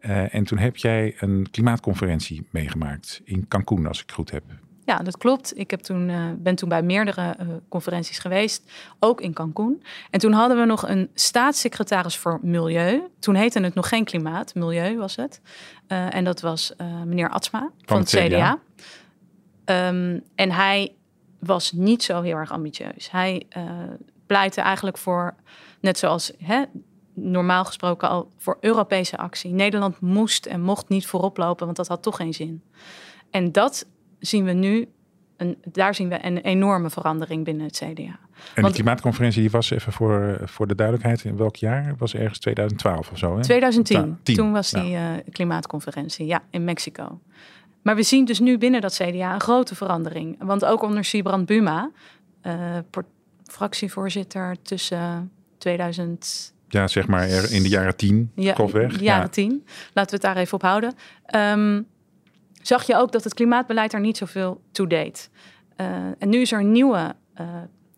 en 0.00 0.44
toen 0.44 0.58
heb 0.58 0.76
jij 0.76 1.14
een 1.18 1.48
klimaatconferentie 1.50 2.46
meegemaakt 2.50 3.20
in 3.24 3.48
Cancún, 3.48 3.86
als 3.86 4.02
ik 4.02 4.12
goed 4.12 4.30
heb. 4.30 4.42
Ja, 4.84 4.96
dat 4.96 5.16
klopt. 5.16 5.58
Ik 5.58 5.70
heb 5.70 5.80
toen, 5.80 6.12
ben 6.38 6.54
toen 6.54 6.68
bij 6.68 6.82
meerdere 6.82 7.36
conferenties 7.68 8.18
geweest, 8.18 8.70
ook 8.98 9.20
in 9.20 9.32
Cancún. 9.32 9.82
En 10.10 10.20
toen 10.20 10.32
hadden 10.32 10.58
we 10.58 10.64
nog 10.64 10.88
een 10.88 11.10
staatssecretaris 11.14 12.16
voor 12.16 12.38
Milieu. 12.42 13.02
Toen 13.18 13.34
heette 13.34 13.60
het 13.60 13.74
nog 13.74 13.88
geen 13.88 14.04
klimaat, 14.04 14.54
Milieu 14.54 14.96
was 14.96 15.16
het. 15.16 15.40
en 15.86 16.24
dat 16.24 16.40
was 16.40 16.72
meneer 17.04 17.28
Atsma 17.30 17.60
van, 17.60 17.70
van 17.84 17.98
het 17.98 18.08
CDA. 18.08 18.26
CDA. 18.26 18.58
Um, 19.64 20.22
en 20.34 20.50
hij 20.50 20.94
was 21.38 21.72
niet 21.72 22.02
zo 22.02 22.20
heel 22.20 22.36
erg 22.36 22.52
ambitieus. 22.52 23.10
Hij 23.10 23.46
uh, 23.56 23.64
pleitte 24.26 24.60
eigenlijk 24.60 24.98
voor, 24.98 25.34
net 25.80 25.98
zoals 25.98 26.32
hè, 26.38 26.64
normaal 27.14 27.64
gesproken 27.64 28.08
al, 28.08 28.30
voor 28.36 28.56
Europese 28.60 29.16
actie. 29.16 29.52
Nederland 29.52 30.00
moest 30.00 30.46
en 30.46 30.60
mocht 30.60 30.88
niet 30.88 31.06
voorop 31.06 31.36
lopen, 31.36 31.64
want 31.64 31.76
dat 31.76 31.88
had 31.88 32.02
toch 32.02 32.16
geen 32.16 32.34
zin. 32.34 32.62
En 33.30 33.52
dat 33.52 33.86
zien 34.18 34.44
we 34.44 34.52
nu, 34.52 34.88
een, 35.36 35.58
daar 35.72 35.94
zien 35.94 36.08
we 36.08 36.24
een 36.24 36.38
enorme 36.38 36.90
verandering 36.90 37.44
binnen 37.44 37.66
het 37.66 37.76
CDA. 37.76 38.18
En 38.54 38.62
want, 38.62 38.74
die 38.74 38.82
klimaatconferentie 38.82 39.40
die 39.40 39.50
was 39.50 39.70
even 39.70 39.92
voor, 39.92 40.40
voor 40.44 40.66
de 40.66 40.74
duidelijkheid, 40.74 41.24
in 41.24 41.36
welk 41.36 41.56
jaar? 41.56 41.94
Was 41.98 42.14
ergens 42.14 42.38
2012 42.38 43.10
of 43.10 43.18
zo? 43.18 43.36
Hè? 43.36 43.42
2010. 43.42 44.18
Toen 44.22 44.52
was 44.52 44.70
die 44.70 44.92
uh, 44.92 45.10
klimaatconferentie, 45.30 46.26
ja, 46.26 46.42
in 46.50 46.64
Mexico. 46.64 47.20
Maar 47.82 47.96
we 47.96 48.02
zien 48.02 48.24
dus 48.24 48.38
nu 48.40 48.58
binnen 48.58 48.80
dat 48.80 48.94
CDA 48.94 49.34
een 49.34 49.40
grote 49.40 49.74
verandering. 49.74 50.36
Want 50.38 50.64
ook 50.64 50.82
onder 50.82 51.04
Sibrand 51.04 51.46
Buma, 51.46 51.90
uh, 52.46 52.78
fractievoorzitter 53.44 54.56
tussen 54.62 55.30
2011 55.58 56.52
Ja, 56.68 56.88
zeg 56.88 57.06
maar 57.06 57.28
in 57.28 57.62
de 57.62 57.68
jaren 57.68 57.96
tien, 57.96 58.30
ja, 58.34 58.54
de 58.54 58.88
jaren 59.00 59.00
Ja. 59.02 59.28
tien. 59.28 59.64
Laten 59.92 60.10
we 60.18 60.26
het 60.26 60.34
daar 60.34 60.36
even 60.36 60.54
op 60.54 60.62
houden. 60.62 60.94
Ehm, 61.26 61.82
zag 62.62 62.86
je 62.86 62.96
ook 62.96 63.12
dat 63.12 63.24
het 63.24 63.34
klimaatbeleid 63.34 63.92
er 63.92 64.00
niet 64.00 64.16
zoveel 64.16 64.60
toe 64.72 64.86
deed. 64.88 65.30
Eh, 65.76 65.86
en 66.18 66.28
nu 66.28 66.40
is 66.40 66.52
er 66.52 66.60
een 66.60 66.72
nieuwe 66.72 67.14
eh, 67.34 67.46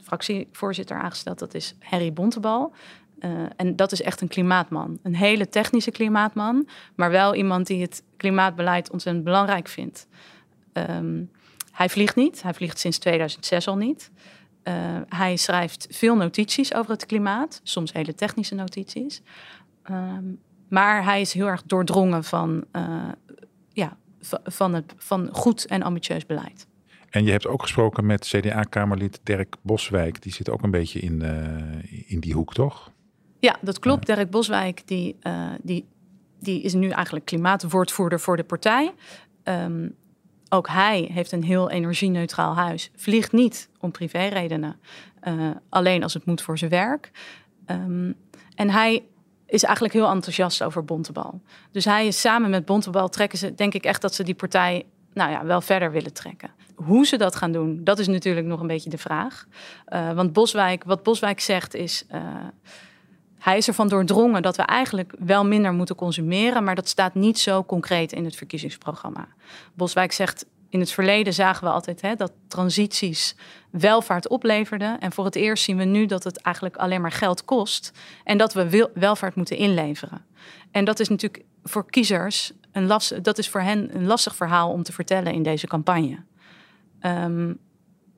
fractievoorzitter 0.02 0.96
aangesteld. 0.96 1.38
Dat 1.38 1.54
is 1.54 1.74
Harry 1.80 2.12
Bontebal. 2.12 2.72
Eh, 3.18 3.30
en 3.56 3.76
dat 3.76 3.92
is 3.92 4.02
echt 4.02 4.20
een 4.20 4.28
klimaatman. 4.28 4.98
Een 5.02 5.14
hele 5.14 5.48
technische 5.48 5.90
klimaatman. 5.90 6.68
Maar 6.94 7.10
wel 7.10 7.34
iemand 7.34 7.66
die 7.66 7.82
het 7.82 8.02
klimaatbeleid 8.16 8.90
ontzettend 8.90 9.24
belangrijk 9.24 9.68
vindt. 9.68 10.06
Ehm, 10.72 11.22
hij 11.72 11.88
vliegt 11.88 12.16
niet. 12.16 12.42
Hij 12.42 12.54
vliegt 12.54 12.78
sinds 12.78 12.98
2006 12.98 13.68
al 13.68 13.76
niet. 13.76 14.10
Eh, 14.62 14.74
hij 15.08 15.36
schrijft 15.36 15.86
veel 15.90 16.16
notities 16.16 16.74
over 16.74 16.90
het 16.90 17.06
klimaat. 17.06 17.60
Soms 17.62 17.92
hele 17.92 18.14
technische 18.14 18.54
notities. 18.54 19.22
Ehm, 19.82 20.24
maar 20.68 21.04
hij 21.04 21.20
is 21.20 21.32
heel 21.32 21.46
erg 21.46 21.62
doordrongen 21.62 22.24
van, 22.24 22.64
eh, 22.70 23.08
ja, 23.72 23.96
van, 24.44 24.74
het, 24.74 24.94
van 24.96 25.28
goed 25.32 25.66
en 25.66 25.82
ambitieus 25.82 26.26
beleid. 26.26 26.66
En 27.10 27.24
je 27.24 27.30
hebt 27.30 27.46
ook 27.46 27.62
gesproken 27.62 28.06
met 28.06 28.26
CDA-kamerlid 28.26 29.20
Dirk 29.22 29.56
Boswijk. 29.62 30.22
Die 30.22 30.32
zit 30.32 30.50
ook 30.50 30.62
een 30.62 30.70
beetje 30.70 31.00
in, 31.00 31.22
in 32.06 32.20
die 32.20 32.34
hoek, 32.34 32.54
toch? 32.54 32.92
Ja, 33.44 33.56
dat 33.60 33.78
klopt. 33.78 34.06
Dirk 34.06 34.30
Boswijk 34.30 34.82
die, 34.86 35.16
eh, 35.20 35.50
die, 35.62 35.86
die 36.40 36.62
is 36.62 36.74
nu 36.74 36.88
eigenlijk 36.88 37.24
klimaatwoordvoerder 37.24 38.20
voor 38.20 38.36
de 38.36 38.44
partij. 38.44 38.92
Ehm, 39.42 39.88
ook 40.48 40.68
hij 40.68 41.10
heeft 41.12 41.32
een 41.32 41.44
heel 41.44 41.70
energie-neutraal 41.70 42.54
huis. 42.54 42.90
Vliegt 42.96 43.32
niet 43.32 43.68
om 43.80 43.90
privéredenen. 43.90 44.76
eh, 45.20 45.50
alleen 45.68 46.02
als 46.02 46.14
het 46.14 46.24
moet 46.24 46.42
voor 46.42 46.58
zijn 46.58 46.70
werk. 46.70 47.10
Ehm, 47.66 48.12
en 48.54 48.70
hij 48.70 49.04
is 49.46 49.62
eigenlijk 49.62 49.94
heel 49.94 50.08
enthousiast 50.08 50.62
over 50.62 50.84
Bontebal. 50.84 51.40
Dus 51.70 51.84
hij 51.84 52.06
is 52.06 52.20
samen 52.20 52.50
met 52.50 52.64
Bontebal 52.64 53.08
trekken 53.08 53.38
ze, 53.38 53.54
denk 53.54 53.74
ik 53.74 53.84
echt 53.84 54.02
dat 54.02 54.14
ze 54.14 54.22
die 54.22 54.34
partij 54.34 54.86
nou 55.12 55.30
ja, 55.30 55.44
wel 55.44 55.60
verder 55.60 55.92
willen 55.92 56.12
trekken. 56.12 56.50
Hoe 56.74 57.06
ze 57.06 57.16
dat 57.16 57.36
gaan 57.36 57.52
doen, 57.52 57.84
dat 57.84 57.98
is 57.98 58.06
natuurlijk 58.06 58.46
nog 58.46 58.60
een 58.60 58.66
beetje 58.66 58.90
de 58.90 58.98
vraag. 58.98 59.46
Eh, 59.84 60.12
want 60.12 60.32
Boswijk, 60.32 60.84
wat 60.84 61.02
Boswijk 61.02 61.40
zegt 61.40 61.74
is. 61.74 62.06
Hij 63.44 63.56
is 63.56 63.68
ervan 63.68 63.88
doordrongen 63.88 64.42
dat 64.42 64.56
we 64.56 64.62
eigenlijk 64.62 65.12
wel 65.18 65.44
minder 65.44 65.72
moeten 65.72 65.96
consumeren, 65.96 66.64
maar 66.64 66.74
dat 66.74 66.88
staat 66.88 67.14
niet 67.14 67.38
zo 67.38 67.64
concreet 67.64 68.12
in 68.12 68.24
het 68.24 68.36
verkiezingsprogramma. 68.36 69.28
Boswijk 69.74 70.12
zegt. 70.12 70.46
In 70.68 70.80
het 70.80 70.90
verleden 70.90 71.32
zagen 71.32 71.64
we 71.64 71.70
altijd 71.70 72.00
hè, 72.00 72.14
dat 72.14 72.32
transities 72.48 73.36
welvaart 73.70 74.28
opleverden. 74.28 75.00
En 75.00 75.12
voor 75.12 75.24
het 75.24 75.34
eerst 75.34 75.64
zien 75.64 75.76
we 75.76 75.84
nu 75.84 76.06
dat 76.06 76.24
het 76.24 76.40
eigenlijk 76.40 76.76
alleen 76.76 77.00
maar 77.00 77.12
geld 77.12 77.44
kost. 77.44 77.92
En 78.24 78.38
dat 78.38 78.52
we 78.52 78.90
welvaart 78.94 79.34
moeten 79.34 79.56
inleveren. 79.56 80.24
En 80.70 80.84
dat 80.84 81.00
is 81.00 81.08
natuurlijk 81.08 81.44
voor 81.62 81.90
kiezers 81.90 82.52
een 82.72 82.86
lastig, 82.86 83.20
dat 83.20 83.38
is 83.38 83.48
voor 83.48 83.60
hen 83.60 83.96
een 83.96 84.06
lastig 84.06 84.36
verhaal 84.36 84.70
om 84.70 84.82
te 84.82 84.92
vertellen 84.92 85.32
in 85.32 85.42
deze 85.42 85.66
campagne. 85.66 86.22
Ehm, 87.00 87.52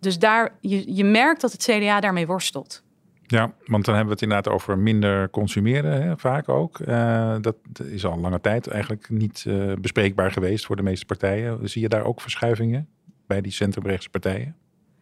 dus 0.01 0.19
daar, 0.19 0.57
je, 0.61 0.95
je 0.95 1.05
merkt 1.05 1.41
dat 1.41 1.53
het 1.53 1.63
CDA 1.63 2.01
daarmee 2.01 2.27
worstelt. 2.27 2.85
Ja, 3.27 3.53
want 3.65 3.85
dan 3.85 3.95
hebben 3.95 4.15
we 4.15 4.21
het 4.21 4.23
inderdaad 4.23 4.55
over 4.55 4.79
minder 4.79 5.31
consumeren, 5.31 6.03
hè, 6.03 6.19
vaak 6.19 6.49
ook. 6.49 6.81
Eh, 6.81 7.37
dat 7.41 7.57
is 7.85 8.05
al 8.05 8.19
lange 8.19 8.41
tijd 8.41 8.67
eigenlijk 8.67 9.11
niet 9.11 9.45
eh, 9.47 9.73
bespreekbaar 9.81 10.33
geweest 10.33 10.67
voor 10.67 10.77
de 10.77 10.83
meeste 10.83 11.07
partijen. 11.07 11.69
Zie 11.69 11.83
je 11.83 11.89
daar 11.89 12.05
ook 12.05 12.21
verschuivingen 12.21 12.89
bij 13.27 13.41
die 13.41 13.53
centrumrechtse 13.53 14.11
partijen? 14.11 14.57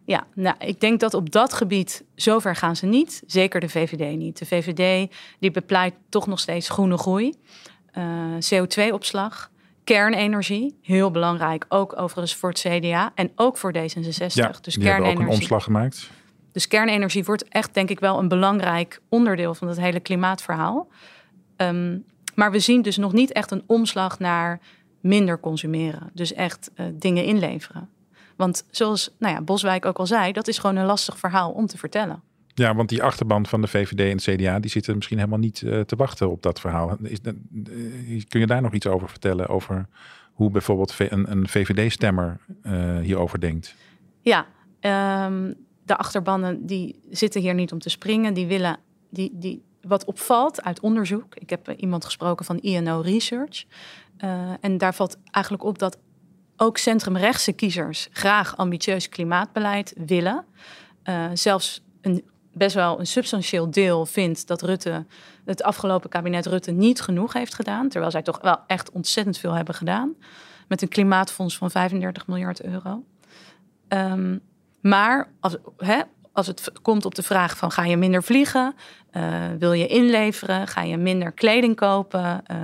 Ja, 0.06 0.26
nou, 0.34 0.56
ik 0.58 0.80
denk 0.80 1.00
dat 1.00 1.14
op 1.14 1.30
dat 1.30 1.52
gebied, 1.52 2.04
zover 2.14 2.56
gaan 2.56 2.76
ze 2.76 2.86
niet. 2.86 3.22
Zeker 3.26 3.60
de 3.60 3.68
VVD 3.68 4.16
niet. 4.16 4.38
De 4.38 4.46
VVD 4.46 5.12
die 5.38 5.50
bepleit 5.50 5.94
toch 6.08 6.26
nog 6.26 6.40
steeds 6.40 6.68
groene 6.68 6.98
groei. 6.98 7.34
Eh, 7.90 8.04
CO2-opslag, 8.54 9.50
kernenergie, 9.84 10.78
heel 10.82 11.10
belangrijk. 11.10 11.64
Ook 11.68 12.00
overigens 12.00 12.34
voor 12.34 12.48
het 12.48 12.58
CDA 12.58 13.12
en 13.14 13.32
ook 13.34 13.56
voor 13.56 13.74
D66. 13.76 14.26
Ja, 14.26 14.54
dus 14.60 14.74
die 14.74 14.84
hebben 14.84 15.04
ook 15.04 15.10
een 15.10 15.16
kernenergie. 15.16 15.40
omslag 15.40 15.64
gemaakt. 15.64 16.10
Dus 16.54 16.68
kernenergie 16.68 17.24
wordt 17.24 17.48
echt, 17.48 17.74
denk 17.74 17.90
ik, 17.90 18.00
wel 18.00 18.18
een 18.18 18.28
belangrijk 18.28 19.00
onderdeel 19.08 19.54
van 19.54 19.68
het 19.68 19.80
hele 19.80 20.00
klimaatverhaal. 20.00 20.88
Ehm, 21.56 21.98
maar 22.34 22.50
we 22.50 22.58
zien 22.58 22.82
dus 22.82 22.96
nog 22.96 23.12
niet 23.12 23.32
echt 23.32 23.50
een 23.50 23.62
omslag 23.66 24.18
naar 24.18 24.60
minder 25.00 25.40
consumeren. 25.40 26.10
Dus 26.12 26.32
echt 26.32 26.70
eh, 26.74 26.86
dingen 26.92 27.24
inleveren. 27.24 27.88
Want 28.36 28.64
zoals 28.70 29.14
nou 29.18 29.34
ja, 29.34 29.42
Boswijk 29.42 29.84
ook 29.86 29.98
al 29.98 30.06
zei, 30.06 30.32
dat 30.32 30.48
is 30.48 30.58
gewoon 30.58 30.76
een 30.76 30.86
lastig 30.86 31.18
verhaal 31.18 31.50
om 31.50 31.66
te 31.66 31.78
vertellen. 31.78 32.22
Ja, 32.54 32.74
want 32.74 32.88
die 32.88 33.02
achterban 33.02 33.46
van 33.46 33.60
de 33.60 33.66
VVD 33.68 34.00
en 34.00 34.10
het 34.16 34.22
CDA, 34.22 34.58
die 34.60 34.70
zitten 34.70 34.94
misschien 34.94 35.18
helemaal 35.18 35.38
niet 35.38 35.62
eh, 35.62 35.80
te 35.80 35.96
wachten 35.96 36.30
op 36.30 36.42
dat 36.42 36.60
verhaal. 36.60 36.96
Is, 37.02 37.20
dat- 37.20 37.34
eh, 37.64 38.22
kun 38.28 38.40
je 38.40 38.46
daar 38.46 38.62
nog 38.62 38.72
iets 38.72 38.86
over 38.86 39.08
vertellen? 39.08 39.48
Over 39.48 39.86
hoe 40.32 40.50
bijvoorbeeld 40.50 40.94
een, 40.98 41.30
een 41.30 41.48
VVD-stemmer 41.48 42.40
hierover 43.02 43.40
denkt? 43.40 43.74
Ja, 44.20 44.46
ehm, 44.80 45.52
de 45.84 45.96
achterbannen 45.96 46.66
die 46.66 47.00
zitten 47.10 47.40
hier 47.40 47.54
niet 47.54 47.72
om 47.72 47.78
te 47.78 47.88
springen. 47.88 48.34
Die 48.34 48.46
willen, 48.46 48.76
die, 49.10 49.30
die, 49.32 49.62
wat 49.80 50.04
opvalt 50.04 50.62
uit 50.62 50.80
onderzoek. 50.80 51.34
Ik 51.34 51.50
heb 51.50 51.68
eh, 51.68 51.74
iemand 51.78 52.04
gesproken 52.04 52.44
van 52.44 52.58
INO 52.58 53.00
Research. 53.00 53.64
Eh, 54.16 54.50
en 54.60 54.78
daar 54.78 54.94
valt 54.94 55.16
eigenlijk 55.30 55.64
op 55.64 55.78
dat 55.78 55.98
ook 56.56 56.78
centrumrechtse 56.78 57.52
kiezers 57.52 58.08
graag 58.12 58.56
ambitieus 58.56 59.08
klimaatbeleid 59.08 59.94
willen. 60.06 60.44
Eh, 61.02 61.26
zelfs 61.34 61.82
een, 62.00 62.24
best 62.52 62.74
wel 62.74 63.00
een 63.00 63.06
substantieel 63.06 63.70
deel 63.70 64.06
vindt 64.06 64.46
dat 64.46 64.62
Rutte, 64.62 65.06
het 65.44 65.62
afgelopen 65.62 66.10
kabinet 66.10 66.46
Rutte 66.46 66.70
niet 66.70 67.00
genoeg 67.00 67.32
heeft 67.32 67.54
gedaan. 67.54 67.88
Terwijl 67.88 68.10
zij 68.10 68.22
toch 68.22 68.40
wel 68.40 68.58
echt 68.66 68.90
ontzettend 68.90 69.38
veel 69.38 69.52
hebben 69.52 69.74
gedaan. 69.74 70.14
Met 70.68 70.82
een 70.82 70.88
klimaatfonds 70.88 71.56
van 71.56 71.70
35 71.70 72.26
miljard 72.26 72.62
euro. 72.62 73.04
Ehm, 73.88 74.36
maar 74.84 75.28
als, 75.40 75.56
hè, 75.76 76.00
als 76.32 76.46
het 76.46 76.72
komt 76.82 77.04
op 77.04 77.14
de 77.14 77.22
vraag 77.22 77.56
van 77.56 77.70
ga 77.70 77.84
je 77.84 77.96
minder 77.96 78.22
vliegen, 78.22 78.74
Eh, 79.14 79.50
wil 79.58 79.72
je 79.72 79.86
inleveren, 79.86 80.68
ga 80.68 80.82
je 80.82 80.96
minder 80.96 81.32
kleding 81.32 81.76
kopen, 81.76 82.46
eh 82.46 82.56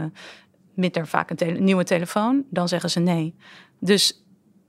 minder 0.74 1.06
vaak 1.06 1.30
een 1.30 1.64
nieuwe 1.64 1.84
telefoon, 1.84 2.44
dan 2.50 2.68
zeggen 2.68 2.90
ze 2.90 3.00
nee. 3.00 3.34
Dus 3.78 4.24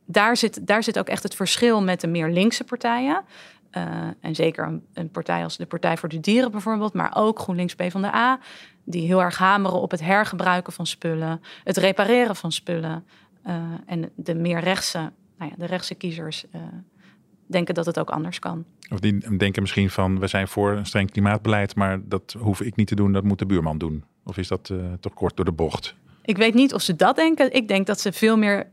daar 0.06 0.38
zit, 0.38 0.68
daar 0.68 0.84
zit 0.84 1.00
ook 1.00 1.08
echt 1.08 1.24
het 1.24 1.36
verschil 1.36 1.82
met 1.82 2.02
de 2.02 2.08
meer 2.08 2.30
linkse 2.30 2.64
partijen. 2.64 3.24
Eh, 3.70 3.84
en 4.20 4.36
zeker 4.36 4.66
een, 4.66 4.86
een 4.94 5.10
partij 5.10 5.44
als 5.44 5.58
de 5.58 5.66
Partij 5.66 5.98
voor 5.98 6.10
de 6.10 6.20
Dieren 6.20 6.52
bijvoorbeeld, 6.52 6.94
maar 6.94 7.12
ook 7.16 7.40
GroenLinks 7.40 7.76
PvdA, 7.76 8.40
die 8.84 9.06
heel 9.06 9.22
erg 9.22 9.38
hameren 9.38 9.82
op 9.82 9.92
het 9.92 10.02
hergebruiken 10.02 10.74
van 10.74 10.88
spullen, 10.88 11.42
het 11.64 11.78
repareren 11.78 12.36
van 12.36 12.52
spullen. 12.52 13.06
En 13.86 14.12
de 14.16 14.36
meer 14.36 14.60
rechtse, 14.60 15.12
nou 15.38 15.52
ja, 15.52 15.56
de 15.58 15.66
rechtse 15.66 15.96
kiezers 15.96 16.46
denken 17.52 17.74
dat 17.74 17.86
het 17.86 18.00
ook 18.00 18.10
anders 18.10 18.40
kan. 18.40 18.66
Of 18.92 19.00
die 19.00 19.38
denken 19.38 19.62
misschien 19.62 19.90
van, 19.90 20.20
we 20.20 20.28
zijn 20.28 20.48
voor 20.48 20.72
een 20.72 20.86
streng 20.86 21.12
klimaatbeleid, 21.12 21.76
maar 21.76 22.00
dat 22.04 22.36
hoef 22.40 22.62
ik 22.62 22.76
niet 22.76 22.88
te 22.88 22.96
doen, 22.96 23.12
dat 23.12 23.24
moet 23.24 23.40
de 23.40 23.46
buurman 23.46 23.78
doen. 23.78 24.04
Of 24.24 24.38
is 24.38 24.48
dat 24.48 24.70
eh, 24.70 24.78
toch 25.00 25.14
kort 25.14 25.36
door 25.36 25.46
de 25.46 25.52
bocht? 25.52 25.96
Ik 26.24 26.38
weet 26.38 26.54
niet 26.54 26.74
of 26.74 26.82
ze 26.82 26.96
dat 26.96 27.16
denken. 27.16 27.54
Ik 27.54 27.68
denk 27.68 27.88
dat 27.88 28.00
ze 28.00 28.12
veel 28.12 28.38
meer 28.38 28.68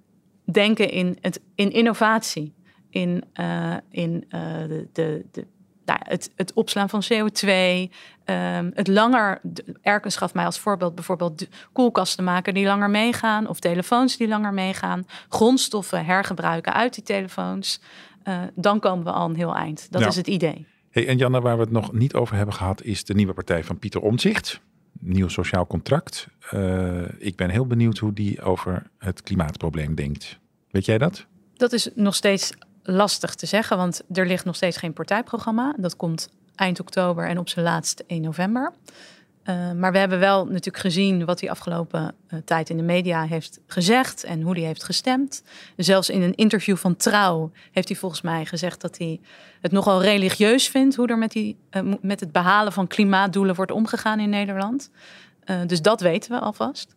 denken 0.44 0.90
in, 0.90 1.18
het, 1.20 1.40
in 1.54 1.72
innovatie. 1.72 2.54
In, 2.90 3.24
eh, 3.32 3.74
in 3.90 4.24
eh, 4.28 4.40
de, 4.68 4.88
de, 4.92 5.24
de, 5.32 5.46
nou, 5.84 6.00
het, 6.02 6.30
het 6.36 6.52
opslaan 6.52 6.88
van 6.88 7.02
CO2. 7.02 7.48
ehm, 8.24 8.70
het 8.74 8.88
langer. 8.88 9.40
Erkens 9.82 10.16
gaf 10.16 10.34
mij 10.34 10.44
als 10.44 10.58
voorbeeld 10.58 10.94
bijvoorbeeld 10.94 11.46
koelkasten 11.72 12.24
maken 12.24 12.54
die 12.54 12.66
langer 12.66 12.90
meegaan. 12.90 13.48
Of 13.48 13.60
telefoons 13.60 14.16
die 14.16 14.28
langer 14.28 14.52
meegaan. 14.52 15.06
Grondstoffen 15.28 16.04
hergebruiken 16.04 16.72
uit 16.72 16.94
die 16.94 17.04
telefoons. 17.04 17.80
Eh, 18.28 18.40
dan 18.54 18.80
komen 18.80 19.04
we 19.04 19.10
al 19.10 19.28
een 19.28 19.36
heel 19.36 19.54
eind. 19.54 19.86
Dat 19.92 20.00
Ja. 20.00 20.06
is 20.08 20.16
het 20.16 20.26
idee. 20.26 20.66
Hey, 20.90 21.08
en 21.08 21.16
Janne, 21.16 21.40
waar 21.40 21.56
we 21.56 21.62
het 21.62 21.70
nog 21.70 21.92
niet 21.92 22.14
over 22.14 22.36
hebben 22.36 22.54
gehad, 22.54 22.82
is 22.82 23.04
de 23.04 23.14
nieuwe 23.14 23.32
partij 23.32 23.64
van 23.64 23.78
Pieter 23.78 24.00
Omtzigt. 24.00 24.60
Nieuw 25.00 25.28
sociaal 25.28 25.66
contract. 25.66 26.28
Eh, 26.50 27.02
ik 27.18 27.36
ben 27.36 27.50
heel 27.50 27.66
benieuwd 27.66 27.98
hoe 27.98 28.12
die 28.12 28.42
over 28.42 28.90
het 28.98 29.22
klimaatprobleem 29.22 29.94
denkt. 29.94 30.38
Weet 30.70 30.84
jij 30.84 30.98
dat? 30.98 31.26
Dat 31.56 31.72
is 31.72 31.90
nog 31.94 32.14
steeds 32.14 32.52
lastig 32.82 33.34
te 33.34 33.46
zeggen, 33.46 33.76
want 33.76 34.02
er 34.12 34.26
ligt 34.26 34.44
nog 34.44 34.56
steeds 34.56 34.76
geen 34.76 34.92
partijprogramma. 34.92 35.74
Dat 35.78 35.96
komt 35.96 36.28
eind 36.54 36.80
oktober 36.80 37.28
en 37.28 37.38
op 37.38 37.48
zijn 37.48 37.64
laatst 37.64 38.04
1 38.06 38.22
november. 38.22 38.72
Eh, 39.48 39.72
maar 39.72 39.92
we 39.92 39.98
hebben 39.98 40.18
wel 40.18 40.44
natuurlijk 40.44 40.78
gezien 40.78 41.24
wat 41.24 41.40
hij 41.40 41.50
afgelopen 41.50 42.14
eh, 42.26 42.38
tijd 42.44 42.70
in 42.70 42.76
de 42.76 42.82
media 42.82 43.22
heeft 43.22 43.60
gezegd 43.66 44.24
en 44.24 44.42
hoe 44.42 44.52
hij 44.54 44.62
heeft 44.62 44.84
gestemd. 44.84 45.42
Zelfs 45.76 46.10
in 46.10 46.22
een 46.22 46.34
interview 46.34 46.76
van 46.76 46.96
Trouw 46.96 47.50
heeft 47.72 47.88
hij 47.88 47.96
volgens 47.96 48.20
mij 48.20 48.44
gezegd 48.44 48.80
dat 48.80 48.98
hij 48.98 49.20
het 49.60 49.72
nogal 49.72 50.02
religieus 50.02 50.68
vindt 50.68 50.96
hoe 50.96 51.06
er 51.06 51.18
met, 51.18 51.32
die, 51.32 51.56
eh, 51.70 51.82
met 52.00 52.20
het 52.20 52.32
behalen 52.32 52.72
van 52.72 52.86
klimaatdoelen 52.86 53.54
wordt 53.54 53.70
omgegaan 53.70 54.20
in 54.20 54.30
Nederland. 54.30 54.90
Dus 55.66 55.82
dat 55.82 56.00
weten 56.00 56.30
we 56.30 56.38
alvast. 56.38 56.94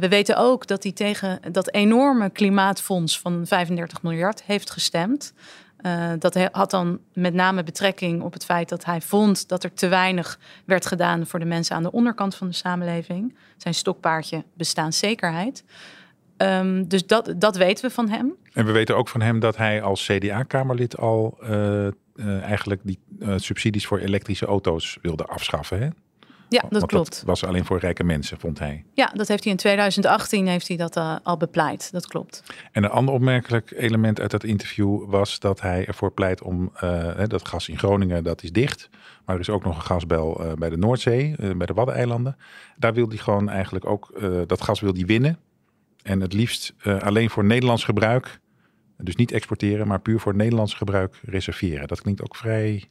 We 0.00 0.08
weten 0.08 0.36
ook 0.36 0.66
dat 0.66 0.82
hij 0.82 0.92
tegen 0.92 1.40
dat 1.52 1.72
enorme 1.72 2.30
klimaatfonds 2.30 3.18
van 3.18 3.46
35 3.46 4.02
miljard 4.02 4.42
heeft 4.42 4.70
gestemd. 4.70 5.32
Uh, 5.82 6.12
dat 6.18 6.48
had 6.52 6.70
dan 6.70 6.98
met 7.12 7.34
name 7.34 7.62
betrekking 7.62 8.22
op 8.22 8.32
het 8.32 8.44
feit 8.44 8.68
dat 8.68 8.84
hij 8.84 9.00
vond 9.00 9.48
dat 9.48 9.64
er 9.64 9.72
te 9.72 9.88
weinig 9.88 10.38
werd 10.64 10.86
gedaan 10.86 11.26
voor 11.26 11.38
de 11.38 11.44
mensen 11.44 11.76
aan 11.76 11.82
de 11.82 11.92
onderkant 11.92 12.34
van 12.34 12.46
de 12.46 12.54
samenleving. 12.54 13.36
Zijn 13.56 13.74
stokpaardje 13.74 14.44
bestaanszekerheid. 14.54 15.64
Um, 16.36 16.88
dus 16.88 17.06
dat, 17.06 17.34
dat 17.36 17.56
weten 17.56 17.84
we 17.84 17.90
van 17.90 18.08
hem. 18.08 18.34
En 18.52 18.66
we 18.66 18.72
weten 18.72 18.96
ook 18.96 19.08
van 19.08 19.20
hem 19.20 19.40
dat 19.40 19.56
hij 19.56 19.82
als 19.82 20.06
CDA-kamerlid 20.06 20.96
al 20.96 21.38
uh, 21.42 21.48
uh, 21.48 22.42
eigenlijk 22.42 22.80
die 22.84 22.98
subsidies 23.36 23.86
voor 23.86 23.98
elektrische 23.98 24.46
auto's 24.46 24.98
wilde 25.02 25.24
afschaffen. 25.24 25.80
Hè? 25.80 25.88
Ja, 26.48 26.64
dat 26.68 26.86
klopt. 26.86 27.14
Dat 27.14 27.24
was 27.24 27.44
alleen 27.44 27.64
voor 27.64 27.78
rijke 27.78 28.04
mensen, 28.04 28.40
vond 28.40 28.58
hij. 28.58 28.84
Ja, 28.92 29.10
dat 29.14 29.28
heeft 29.28 29.42
hij 29.42 29.52
in 29.52 29.58
2018 29.58 30.46
heeft 30.46 30.68
hij 30.68 30.76
dat 30.76 30.96
uh, 30.96 31.16
al 31.22 31.36
bepleit. 31.36 31.92
Dat 31.92 32.06
klopt. 32.06 32.42
En 32.72 32.84
een 32.84 32.90
ander 32.90 33.14
opmerkelijk 33.14 33.72
element 33.76 34.20
uit 34.20 34.30
dat 34.30 34.44
interview 34.44 35.10
was 35.10 35.38
dat 35.38 35.60
hij 35.60 35.86
ervoor 35.86 36.12
pleit 36.12 36.42
om 36.42 36.72
uh, 36.84 37.22
dat 37.26 37.48
gas 37.48 37.68
in 37.68 37.78
Groningen, 37.78 38.24
dat 38.24 38.42
is 38.42 38.52
dicht. 38.52 38.88
Maar 39.24 39.34
er 39.34 39.40
is 39.40 39.50
ook 39.50 39.64
nog 39.64 39.76
een 39.76 39.82
gasbel 39.82 40.44
uh, 40.44 40.52
bij 40.52 40.70
de 40.70 40.76
Noordzee, 40.76 41.34
bij 41.56 41.66
de 41.66 41.74
Waddeneilanden. 41.74 42.36
Daar 42.76 42.94
wil 42.94 43.08
hij 43.08 43.16
gewoon 43.16 43.48
eigenlijk 43.48 43.86
ook, 43.86 44.20
dat 44.46 44.62
gas 44.62 44.80
wil 44.80 44.92
hij 44.92 45.04
winnen. 45.04 45.38
En 46.02 46.20
het 46.20 46.32
liefst 46.32 46.74
alleen 47.00 47.30
voor 47.30 47.44
Nederlands 47.44 47.84
gebruik. 47.84 48.40
Dus 48.96 49.16
niet 49.16 49.32
exporteren, 49.32 49.86
maar 49.86 50.00
puur 50.00 50.20
voor 50.20 50.34
Nederlands 50.34 50.74
gebruik 50.74 51.20
reserveren. 51.22 51.88
Dat 51.88 52.02
klinkt 52.02 52.22
ook 52.22 52.36
vrij 52.36 52.88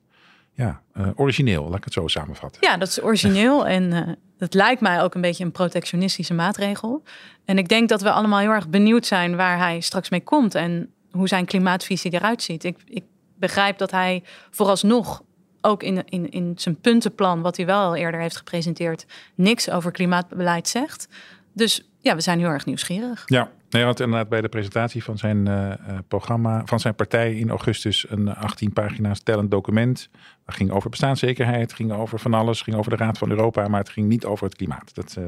ja, 0.57 0.81
uh, 0.97 1.07
origineel, 1.15 1.63
laat 1.63 1.77
ik 1.77 1.83
het 1.83 1.93
zo 1.93 2.07
samenvatten. 2.07 2.61
Ja, 2.61 2.77
dat 2.77 2.87
is 2.87 3.03
origineel 3.03 3.67
en 3.67 3.83
uh, 3.91 4.01
dat 4.37 4.53
lijkt 4.53 4.81
mij 4.81 5.01
ook 5.01 5.15
een 5.15 5.21
beetje 5.21 5.43
een 5.43 5.51
protectionistische 5.51 6.33
maatregel. 6.33 7.03
En 7.45 7.57
ik 7.57 7.67
denk 7.67 7.89
dat 7.89 8.01
we 8.01 8.11
allemaal 8.11 8.39
heel 8.39 8.51
erg 8.51 8.69
benieuwd 8.69 9.05
zijn 9.05 9.35
waar 9.35 9.57
hij 9.57 9.79
straks 9.79 10.09
mee 10.09 10.23
komt 10.23 10.55
en 10.55 10.93
hoe 11.11 11.27
zijn 11.27 11.45
klimaatvisie 11.45 12.13
eruit 12.13 12.43
ziet. 12.43 12.63
Ik, 12.63 12.77
ik 12.85 13.03
begrijp 13.35 13.77
dat 13.77 13.91
hij 13.91 14.23
vooralsnog 14.49 15.23
ook 15.61 15.83
in, 15.83 16.05
in, 16.05 16.29
in 16.31 16.53
zijn 16.55 16.79
puntenplan, 16.79 17.41
wat 17.41 17.57
hij 17.57 17.65
wel 17.65 17.79
al 17.79 17.95
eerder 17.95 18.19
heeft 18.19 18.37
gepresenteerd, 18.37 19.05
niks 19.35 19.69
over 19.69 19.91
klimaatbeleid 19.91 20.67
zegt. 20.67 21.07
Dus 21.53 21.89
ja, 21.99 22.15
we 22.15 22.21
zijn 22.21 22.39
heel 22.39 22.49
erg 22.49 22.65
nieuwsgierig. 22.65 23.23
Ja, 23.25 23.51
Nee, 23.69 23.83
want 23.83 23.99
inderdaad 23.99 24.29
bij 24.29 24.41
de 24.41 24.49
presentatie 24.49 25.03
van 25.03 25.17
zijn 25.17 25.47
uh, 25.47 25.73
programma, 26.07 26.61
van 26.65 26.79
zijn 26.79 26.95
partij 26.95 27.35
in 27.35 27.49
augustus, 27.49 28.09
een 28.09 28.35
18 28.35 28.73
pagina's 28.73 29.19
tellend 29.19 29.51
document. 29.51 30.09
Dat 30.45 30.55
ging 30.55 30.71
over 30.71 30.89
bestaanszekerheid, 30.89 31.73
ging 31.73 31.91
over 31.91 32.19
van 32.19 32.33
alles, 32.33 32.61
ging 32.61 32.75
over 32.75 32.91
de 32.91 33.03
Raad 33.03 33.17
van 33.17 33.29
Europa, 33.29 33.67
maar 33.67 33.79
het 33.79 33.89
ging 33.89 34.07
niet 34.07 34.25
over 34.25 34.45
het 34.45 34.55
klimaat. 34.55 34.95
Dat 34.95 35.15
uh, 35.19 35.25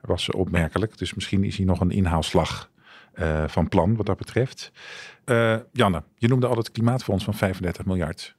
was 0.00 0.30
opmerkelijk. 0.30 0.98
Dus 0.98 1.14
misschien 1.14 1.44
is 1.44 1.56
hij 1.56 1.66
nog 1.66 1.80
een 1.80 1.90
inhaalslag 1.90 2.72
van 3.46 3.68
plan 3.68 3.96
wat 3.96 4.06
dat 4.06 4.16
betreft. 4.16 4.72
Janne, 5.72 6.02
je 6.16 6.28
noemde 6.28 6.46
al 6.46 6.56
het 6.56 6.70
klimaatfonds 6.70 7.24
van 7.24 7.34
35 7.34 7.84
miljard. 7.84 8.34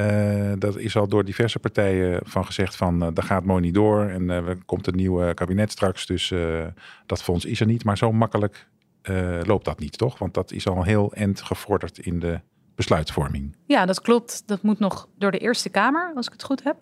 Uh, 0.00 0.52
dat 0.58 0.76
is 0.76 0.96
al 0.96 1.08
door 1.08 1.24
diverse 1.24 1.58
partijen 1.58 2.20
van 2.24 2.46
gezegd 2.46 2.76
van 2.76 3.02
uh, 3.02 3.08
dat 3.12 3.24
gaat 3.24 3.44
mooi 3.44 3.60
niet 3.60 3.74
door 3.74 4.08
en 4.08 4.22
uh, 4.22 4.36
er 4.36 4.58
komt 4.64 4.86
een 4.86 4.96
nieuw 4.96 5.34
kabinet 5.34 5.70
straks, 5.70 6.06
dus 6.06 6.32
dat 7.06 7.22
fonds 7.22 7.44
is 7.44 7.60
er 7.60 7.66
niet. 7.66 7.84
Maar 7.84 7.98
zo 7.98 8.12
makkelijk 8.12 8.68
loopt 9.42 9.64
dat 9.64 9.78
niet, 9.78 9.98
toch? 9.98 10.18
Want 10.18 10.34
dat 10.34 10.52
is 10.52 10.66
al 10.68 10.82
heel 10.82 11.12
end 11.12 11.42
gevorderd 11.42 11.98
in 11.98 12.18
de 12.18 12.40
besluitvorming. 12.74 13.56
Ja, 13.66 13.86
dat 13.86 14.00
klopt. 14.00 14.42
Dat 14.46 14.62
moet 14.62 14.78
nog 14.78 15.08
door 15.18 15.30
de 15.30 15.38
Eerste 15.38 15.68
Kamer, 15.68 16.12
als 16.14 16.26
ik 16.26 16.32
het 16.32 16.44
goed 16.44 16.62
heb. 16.62 16.76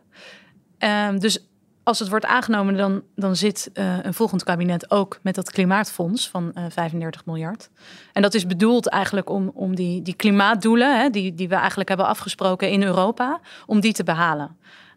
Ehm, 0.79 1.19
dus 1.19 1.52
als 1.83 1.99
het 1.99 2.09
wordt 2.09 2.25
aangenomen, 2.25 2.77
dan, 2.77 3.03
dan 3.15 3.37
zit 3.37 3.71
uh, 3.75 3.99
een 4.03 4.15
volgend 4.15 4.45
kabinet 4.45 4.91
ook 4.91 5.19
met 5.23 5.35
dat 5.35 5.51
klimaatfonds 5.51 6.29
van 6.29 6.53
uh, 6.55 6.65
35 6.69 7.27
miljard. 7.27 7.71
En 8.13 8.23
dat 8.23 8.35
is 8.35 8.47
bedoeld 8.47 8.89
eigenlijk 8.89 9.31
om, 9.31 9.51
om 9.55 9.75
die, 9.75 10.03
die 10.03 10.15
klimaatdoelen, 10.15 11.01
hè, 11.01 11.11
die, 11.11 11.35
die 11.35 11.49
we 11.49 11.55
eigenlijk 11.55 11.89
hebben 11.89 12.07
afgesproken 12.07 12.71
in 12.71 12.83
Europa, 12.83 13.41
om 13.67 13.81
die 13.81 13.93
te 13.93 14.05
behalen. 14.05 14.57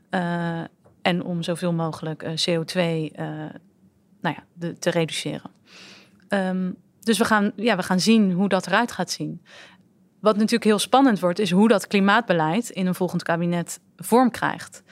Uh, 0.09 0.59
en 1.01 1.23
om 1.23 1.43
zoveel 1.43 1.73
mogelijk 1.73 2.23
uh, 2.23 2.29
CO2 2.29 3.11
nou 4.21 4.35
ja, 4.35 4.71
te 4.79 4.89
reduceren. 4.89 5.51
Um, 6.29 6.75
dus 6.99 7.17
we 7.17 7.25
gaan, 7.25 7.51
ja, 7.55 7.75
we 7.75 7.83
gaan 7.83 7.99
zien 7.99 8.31
hoe 8.31 8.49
dat 8.49 8.67
eruit 8.67 8.91
gaat 8.91 9.11
zien. 9.11 9.41
Wat 10.19 10.35
natuurlijk 10.35 10.63
heel 10.63 10.79
spannend 10.79 11.19
wordt, 11.19 11.39
is 11.39 11.51
hoe 11.51 11.67
dat 11.67 11.87
klimaatbeleid 11.87 12.69
in 12.69 12.87
een 12.87 12.95
volgend 12.95 13.23
kabinet 13.23 13.79
vorm 13.97 14.31
krijgt. 14.31 14.83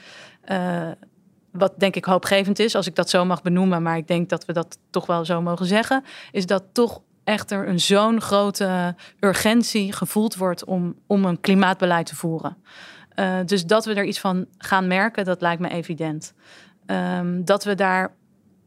Wat 1.58 1.72
denk 1.76 1.96
ik 1.96 2.04
hoopgevend 2.04 2.58
is, 2.58 2.74
als 2.74 2.86
ik 2.86 2.94
dat 2.94 3.10
zo 3.10 3.24
mag 3.24 3.42
benoemen, 3.42 3.82
maar 3.82 3.96
ik 3.96 4.06
denk 4.06 4.28
dat 4.28 4.44
we 4.44 4.52
dat 4.52 4.78
toch 4.90 5.06
wel 5.06 5.24
zo 5.24 5.42
mogen 5.42 5.66
zeggen, 5.66 6.04
is 6.30 6.46
dat 6.46 6.64
toch 6.72 7.00
echter 7.24 7.68
een 7.68 7.80
zo'n 7.80 8.20
grote 8.20 8.94
urgentie 9.20 9.92
gevoeld 9.92 10.36
wordt 10.36 10.64
om, 10.64 10.94
om 11.06 11.24
een 11.24 11.40
klimaatbeleid 11.40 12.06
te 12.06 12.16
voeren. 12.16 12.56
Uh, 13.16 13.36
dus 13.44 13.66
dat 13.66 13.84
we 13.84 13.94
er 13.94 14.04
iets 14.04 14.20
van 14.20 14.46
gaan 14.58 14.86
merken, 14.86 15.24
dat 15.24 15.40
lijkt 15.40 15.60
me 15.60 15.68
evident. 15.68 16.34
Um, 16.86 17.44
dat 17.44 17.64
we 17.64 17.74
daar, 17.74 18.12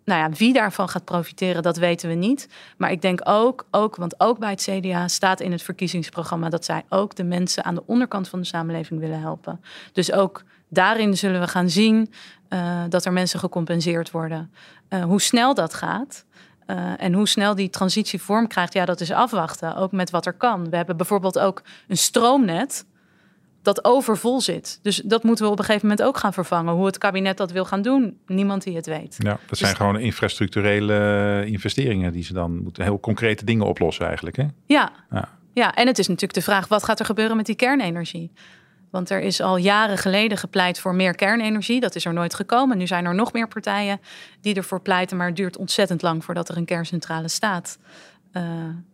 nou 0.06 0.22
ja, 0.22 0.38
wie 0.38 0.54
daarvan 0.54 0.90
gaat 0.90 1.06
profiteren, 1.06 1.64
dat 1.64 1.78
weten 1.78 2.10
we 2.10 2.16
niet. 2.16 2.50
Maar 2.78 2.92
ik 2.92 3.02
denk 3.02 3.22
ook, 3.24 3.66
ook, 3.72 3.96
want 3.96 4.20
ook 4.20 4.40
bij 4.40 4.50
het 4.50 4.70
CDA 4.70 5.08
staat 5.08 5.40
in 5.40 5.52
het 5.52 5.62
verkiezingsprogramma 5.62 6.50
dat 6.50 6.66
zij 6.66 6.84
ook 6.90 7.16
de 7.16 7.24
mensen 7.24 7.64
aan 7.64 7.76
de 7.76 7.84
onderkant 7.86 8.30
van 8.30 8.40
de 8.40 8.46
samenleving 8.46 9.00
willen 9.00 9.20
helpen. 9.20 9.62
Dus 9.92 10.12
ook 10.12 10.44
daarin 10.70 11.18
zullen 11.18 11.40
we 11.40 11.48
gaan 11.48 11.70
zien 11.70 12.14
uh, 12.50 12.84
dat 12.90 13.06
er 13.06 13.14
mensen 13.14 13.40
gecompenseerd 13.40 14.12
worden. 14.12 14.52
Uh, 14.90 15.04
hoe 15.04 15.22
snel 15.22 15.54
dat 15.54 15.74
gaat. 15.74 16.26
Uh, 16.68 16.94
en 16.98 17.14
hoe 17.14 17.28
snel 17.28 17.56
die 17.56 17.70
transitie 17.70 18.22
vorm 18.22 18.48
krijgt, 18.48 18.74
ja, 18.74 18.86
dat 18.86 19.02
is 19.02 19.12
afwachten. 19.12 19.76
Ook 19.76 19.92
met 19.92 20.10
wat 20.10 20.26
er 20.26 20.34
kan. 20.34 20.70
We 20.70 20.76
hebben 20.76 20.98
bijvoorbeeld 20.98 21.40
ook 21.40 21.62
een 21.88 21.98
stroomnet 21.98 22.86
dat 23.62 23.86
overvol 23.86 24.42
zit. 24.42 24.80
Dus 24.82 25.02
dat 25.06 25.24
moeten 25.24 25.46
we 25.46 25.52
op 25.52 25.60
een 25.60 25.66
gegeven 25.66 25.88
moment 25.88 26.08
ook 26.08 26.18
gaan 26.18 26.34
vervangen. 26.34 26.74
Hoe 26.74 26.86
het 26.86 26.98
kabinet 26.98 27.38
dat 27.38 27.52
wil 27.52 27.66
gaan 27.66 27.82
doen, 27.82 28.18
niemand 28.26 28.64
die 28.64 28.76
het 28.76 28.86
weet. 28.86 29.16
Ja, 29.18 29.30
dat 29.30 29.40
dus 29.50 29.60
zijn 29.60 29.76
gewoon 29.76 30.00
infrastructurele 30.00 31.44
investeringen 31.46 32.12
die 32.12 32.24
ze 32.24 32.34
dan 32.34 32.64
moeten 32.64 32.84
heel 32.84 33.00
concrete 33.00 33.46
dingen 33.46 33.66
oplossen 33.66 34.06
eigenlijk. 34.06 34.36
Hè? 34.36 34.46
Ja. 34.66 34.92
ja. 35.12 35.30
Ja, 35.54 35.76
en 35.76 35.88
het 35.88 36.00
is 36.00 36.08
natuurlijk 36.08 36.34
de 36.34 36.42
vraag: 36.42 36.68
wat 36.68 36.84
gaat 36.84 37.00
er 37.00 37.06
gebeuren 37.06 37.38
met 37.38 37.46
die 37.46 37.56
kernenergie? 37.56 38.32
Want 38.90 39.10
er 39.10 39.22
is 39.22 39.42
al 39.42 39.58
jaren 39.58 39.98
geleden 39.98 40.38
gepleit 40.38 40.80
voor 40.80 40.96
meer 40.96 41.16
kernenergie. 41.16 41.80
Dat 41.80 41.96
is 41.96 42.06
er 42.06 42.14
nooit 42.14 42.34
gekomen. 42.34 42.78
Nu 42.78 42.88
zijn 42.88 43.06
er 43.06 43.16
nog 43.16 43.34
meer 43.34 43.48
partijen 43.48 44.00
die 44.42 44.56
ervoor 44.56 44.82
pleiten. 44.82 45.18
Maar 45.18 45.28
het 45.28 45.36
duurt 45.36 45.58
ontzettend 45.58 46.02
lang 46.02 46.26
voordat 46.26 46.50
er 46.50 46.58
een 46.58 46.66
kerncentrale 46.66 47.28
staat. 47.28 47.78
Uh, 48.34 48.44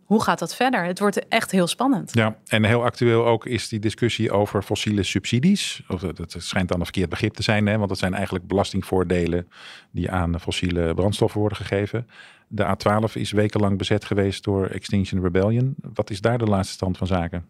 hoe 0.04 0.22
gaat 0.22 0.38
dat 0.38 0.54
verder? 0.54 0.84
Het 0.84 0.98
wordt 0.98 1.28
echt 1.28 1.50
heel 1.50 1.66
spannend. 1.66 2.10
Ja, 2.14 2.36
en 2.46 2.64
heel 2.64 2.84
actueel 2.84 3.26
ook 3.26 3.46
is 3.46 3.68
die 3.68 3.78
discussie 3.78 4.30
over 4.30 4.62
fossiele 4.62 5.02
subsidies. 5.02 5.82
Of 5.88 6.00
dat 6.00 6.34
schijnt 6.38 6.68
dan 6.68 6.78
een 6.78 6.84
verkeerd 6.84 7.08
begrip 7.08 7.34
te 7.34 7.42
zijn, 7.42 7.66
hè? 7.66 7.76
want 7.76 7.88
dat 7.88 7.98
zijn 7.98 8.14
eigenlijk 8.14 8.46
belastingvoordelen 8.46 9.48
die 9.90 10.10
aan 10.10 10.40
fossiele 10.40 10.94
brandstoffen 10.94 11.40
worden 11.40 11.58
gegeven. 11.58 12.06
De 12.48 12.76
A12 12.76 13.12
is 13.12 13.32
wekenlang 13.32 13.78
bezet 13.78 14.04
geweest 14.04 14.44
door 14.44 14.66
Extinction 14.66 15.22
Rebellion. 15.22 15.74
Wat 15.94 16.10
is 16.10 16.20
daar 16.20 16.38
de 16.38 16.44
laatste 16.44 16.74
stand 16.74 16.96
van 16.96 17.06
zaken? 17.06 17.46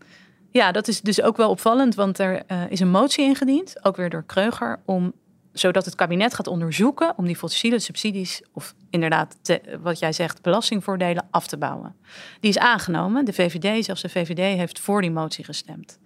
Ja, 0.56 0.72
dat 0.72 0.88
is 0.88 1.00
dus 1.00 1.22
ook 1.22 1.36
wel 1.36 1.50
opvallend, 1.50 1.94
want 1.94 2.18
er 2.18 2.42
uh, 2.48 2.62
is 2.70 2.80
een 2.80 2.90
motie 2.90 3.24
ingediend, 3.24 3.84
ook 3.84 3.96
weer 3.96 4.10
door 4.10 4.24
Kreuger, 4.24 4.80
om 4.84 5.12
zodat 5.52 5.84
het 5.84 5.94
kabinet 5.94 6.34
gaat 6.34 6.46
onderzoeken 6.46 7.12
om 7.16 7.26
die 7.26 7.36
fossiele 7.36 7.78
subsidies, 7.78 8.42
of 8.52 8.74
inderdaad, 8.90 9.36
wat 9.82 9.98
jij 9.98 10.12
zegt, 10.12 10.42
belastingvoordelen 10.42 11.26
af 11.30 11.46
te 11.46 11.56
bouwen. 11.56 11.96
Die 12.40 12.50
is 12.50 12.58
aangenomen. 12.58 13.24
De 13.24 13.32
VVD, 13.32 13.84
zelfs 13.84 14.02
de 14.02 14.08
VVD, 14.08 14.56
heeft 14.56 14.80
voor 14.80 15.00
die 15.00 15.10
motie 15.10 15.44
gestemd. 15.44 15.98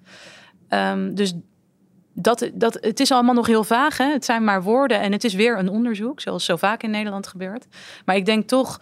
Um, 0.68 1.14
dus 1.14 1.34
dat, 2.12 2.50
dat, 2.54 2.78
het 2.80 3.00
is 3.00 3.12
allemaal 3.12 3.34
nog 3.34 3.46
heel 3.46 3.64
vaag. 3.64 3.96
Hè? 3.96 4.12
Het 4.12 4.24
zijn 4.24 4.44
maar 4.44 4.62
woorden 4.62 5.00
en 5.00 5.12
het 5.12 5.24
is 5.24 5.34
weer 5.34 5.58
een 5.58 5.68
onderzoek, 5.68 6.20
zoals 6.20 6.44
zo 6.44 6.56
vaak 6.56 6.82
in 6.82 6.90
Nederland 6.90 7.26
gebeurt. 7.26 7.66
Maar 8.04 8.16
ik 8.16 8.26
denk 8.26 8.48
toch 8.48 8.80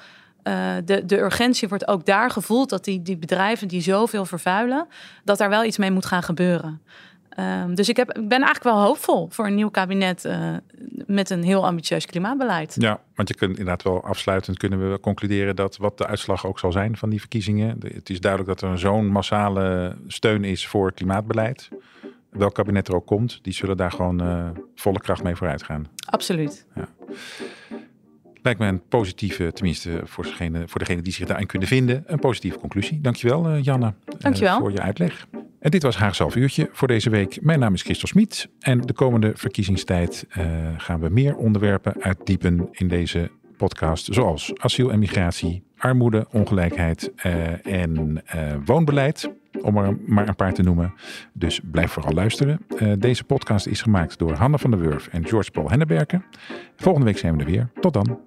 uh, 0.49 0.75
de, 0.85 1.05
de 1.05 1.19
urgentie 1.19 1.69
wordt 1.69 1.89
ook 1.89 2.07
daar 2.07 2.31
gevoeld 2.31 2.71
dat 2.71 2.85
die, 2.85 3.03
die 3.03 3.17
bedrijven 3.17 3.69
die 3.69 3.81
zoveel 3.81 4.25
vervuilen, 4.25 4.87
dat 5.25 5.39
daar 5.39 5.49
wel 5.49 5.65
iets 5.65 5.79
mee 5.79 5.91
moet 5.91 6.07
gaan 6.07 6.23
gebeuren. 6.23 6.81
Um, 7.65 7.75
dus 7.75 7.89
ik, 7.89 7.97
heb, 7.97 8.09
ik 8.09 8.29
ben 8.29 8.43
eigenlijk 8.43 8.65
wel 8.77 8.83
hoopvol 8.83 9.29
voor 9.31 9.47
een 9.47 9.55
nieuw 9.55 9.71
kabinet 9.71 10.25
uh, 10.25 10.57
met 11.07 11.31
een 11.31 11.43
heel 11.43 11.67
ambitieus 11.67 12.07
klimaatbeleid. 12.07 12.75
Ja, 12.79 13.01
want 13.15 13.29
je 13.29 13.35
kunt 13.35 13.51
inderdaad 13.51 13.83
wel 13.83 14.05
afsluitend 14.05 14.59
kunnen 14.59 14.91
we 14.91 15.01
concluderen 15.01 15.57
dat 15.57 15.77
wat 15.77 15.99
de 15.99 16.07
uitslag 16.07 16.47
ook 16.47 16.59
zal 16.59 16.73
zijn 16.73 16.97
van 16.97 17.11
die 17.11 17.21
verkiezingen. 17.21 17.79
Het 17.95 18.11
is 18.11 18.21
duidelijk 18.21 18.61
dat 18.61 18.71
er 18.71 18.79
zo'n 18.79 19.07
massale 19.07 19.97
steun 20.07 20.45
is 20.45 20.67
voor 20.67 20.93
klimaatbeleid. 20.93 21.69
Welk 22.31 22.55
kabinet 22.55 22.89
er 22.89 22.95
ook 22.95 23.07
komt, 23.07 23.39
die 23.43 23.53
zullen 23.53 23.77
daar 23.77 23.93
gewoon 23.93 24.23
uh, 24.23 24.49
volle 24.75 25.01
kracht 25.01 25.23
mee 25.23 25.37
vooruit 25.37 25.63
gaan. 25.63 25.87
Absoluut. 26.11 26.67
Ja. 26.75 26.89
Lijkt 28.47 28.61
me 28.61 28.67
een 28.67 28.89
positieve, 28.89 29.53
tenminste 29.53 30.01
voor 30.05 30.25
degene, 30.25 30.69
voor 30.69 30.79
degene 30.79 31.03
die 31.03 31.13
zich 31.13 31.27
daarin 31.27 31.47
kunnen 31.47 31.69
vinden, 31.69 32.05
een 32.07 32.19
positieve 32.19 32.59
conclusie. 32.59 33.01
Dankjewel 33.01 33.51
uh, 33.51 33.63
Janne 33.63 33.95
Dankjewel. 34.19 34.55
Uh, 34.55 34.61
voor 34.61 34.73
je 34.73 34.81
uitleg. 34.81 35.27
En 35.61 35.71
dit 35.71 35.83
was 35.83 35.97
Haagse 35.97 36.23
half 36.23 36.37
uurtje 36.37 36.69
voor 36.73 36.89
deze 36.89 37.11
week. 37.11 37.39
Mijn 37.43 37.59
naam 37.59 37.75
is 37.75 37.83
Christel 37.83 38.09
Smit 38.09 38.49
en 38.61 38.81
de 38.81 38.93
komende 38.93 39.33
verkiezingstijd 39.35 40.27
uh, 40.39 40.45
gaan 40.77 41.01
we 41.01 41.09
meer 41.09 41.37
onderwerpen 41.37 42.03
uitdiepen 42.03 42.69
in 42.71 42.89
deze 42.89 43.31
podcast, 43.57 44.15
zoals 44.15 44.53
asiel 44.57 44.91
en 44.91 44.99
migratie, 44.99 45.63
armoede, 45.79 46.27
ongelijkheid 46.31 47.13
eh, 47.17 47.67
en 47.67 48.23
eh, 48.27 48.55
woonbeleid. 48.65 49.31
Om 49.61 49.77
er 49.77 49.99
maar 50.07 50.29
een 50.29 50.37
paar 50.37 50.53
te 50.53 50.63
noemen. 50.63 50.95
Dus 51.33 51.61
blijf 51.71 51.91
vooral 51.91 52.13
luisteren. 52.13 52.61
Eh, 52.79 52.93
deze 52.99 53.25
podcast 53.25 53.67
is 53.67 53.83
gemaakt 53.83 54.19
door 54.19 54.33
Hanne 54.33 54.59
van 54.59 54.71
der 54.71 54.81
Wurf 54.81 55.07
en 55.07 55.27
George 55.27 55.51
Paul 55.51 55.71
Henneberken. 55.71 56.25
Volgende 56.77 57.07
week 57.07 57.19
zijn 57.19 57.37
we 57.37 57.45
er 57.45 57.51
weer. 57.51 57.71
Tot 57.81 57.93
dan. 57.93 58.19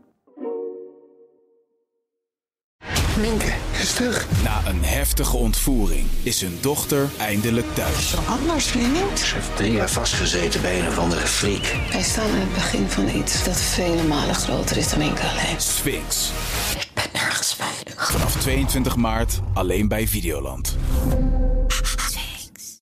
Minke 3.20 3.54
is 3.80 3.94
terug. 3.94 4.28
Na 4.44 4.62
een 4.66 4.84
heftige 4.84 5.38
ontvoering 5.38 6.08
is 6.24 6.42
hun 6.42 6.58
dochter 6.62 7.10
eindelijk 7.18 7.66
thuis. 7.74 8.16
Anders, 8.28 8.66
vriend. 8.66 9.20
Ze 9.20 9.34
heeft 9.34 9.56
drie 9.56 9.72
jaar 9.72 9.90
vastgezeten 9.90 10.62
bij 10.62 10.80
een 10.80 10.88
of 10.88 10.98
andere 10.98 11.28
freak. 11.28 11.76
Wij 11.92 12.02
staan 12.02 12.30
aan 12.30 12.40
het 12.40 12.54
begin 12.54 12.90
van 12.90 13.10
iets 13.16 13.44
dat 13.44 13.58
vele 13.62 14.04
malen 14.04 14.36
groter 14.36 14.78
is 14.78 14.90
dan 14.90 15.02
enkel 15.02 15.30
alleen. 15.30 15.62
Sphinx. 15.62 16.32
Ik 16.80 16.88
ben 16.94 17.04
nergens 17.14 17.56
veilig. 17.56 18.12
Vanaf 18.12 18.36
22 18.36 18.96
maart 18.96 19.40
alleen 19.54 19.88
bij 19.88 20.08
Videoland. 20.08 20.78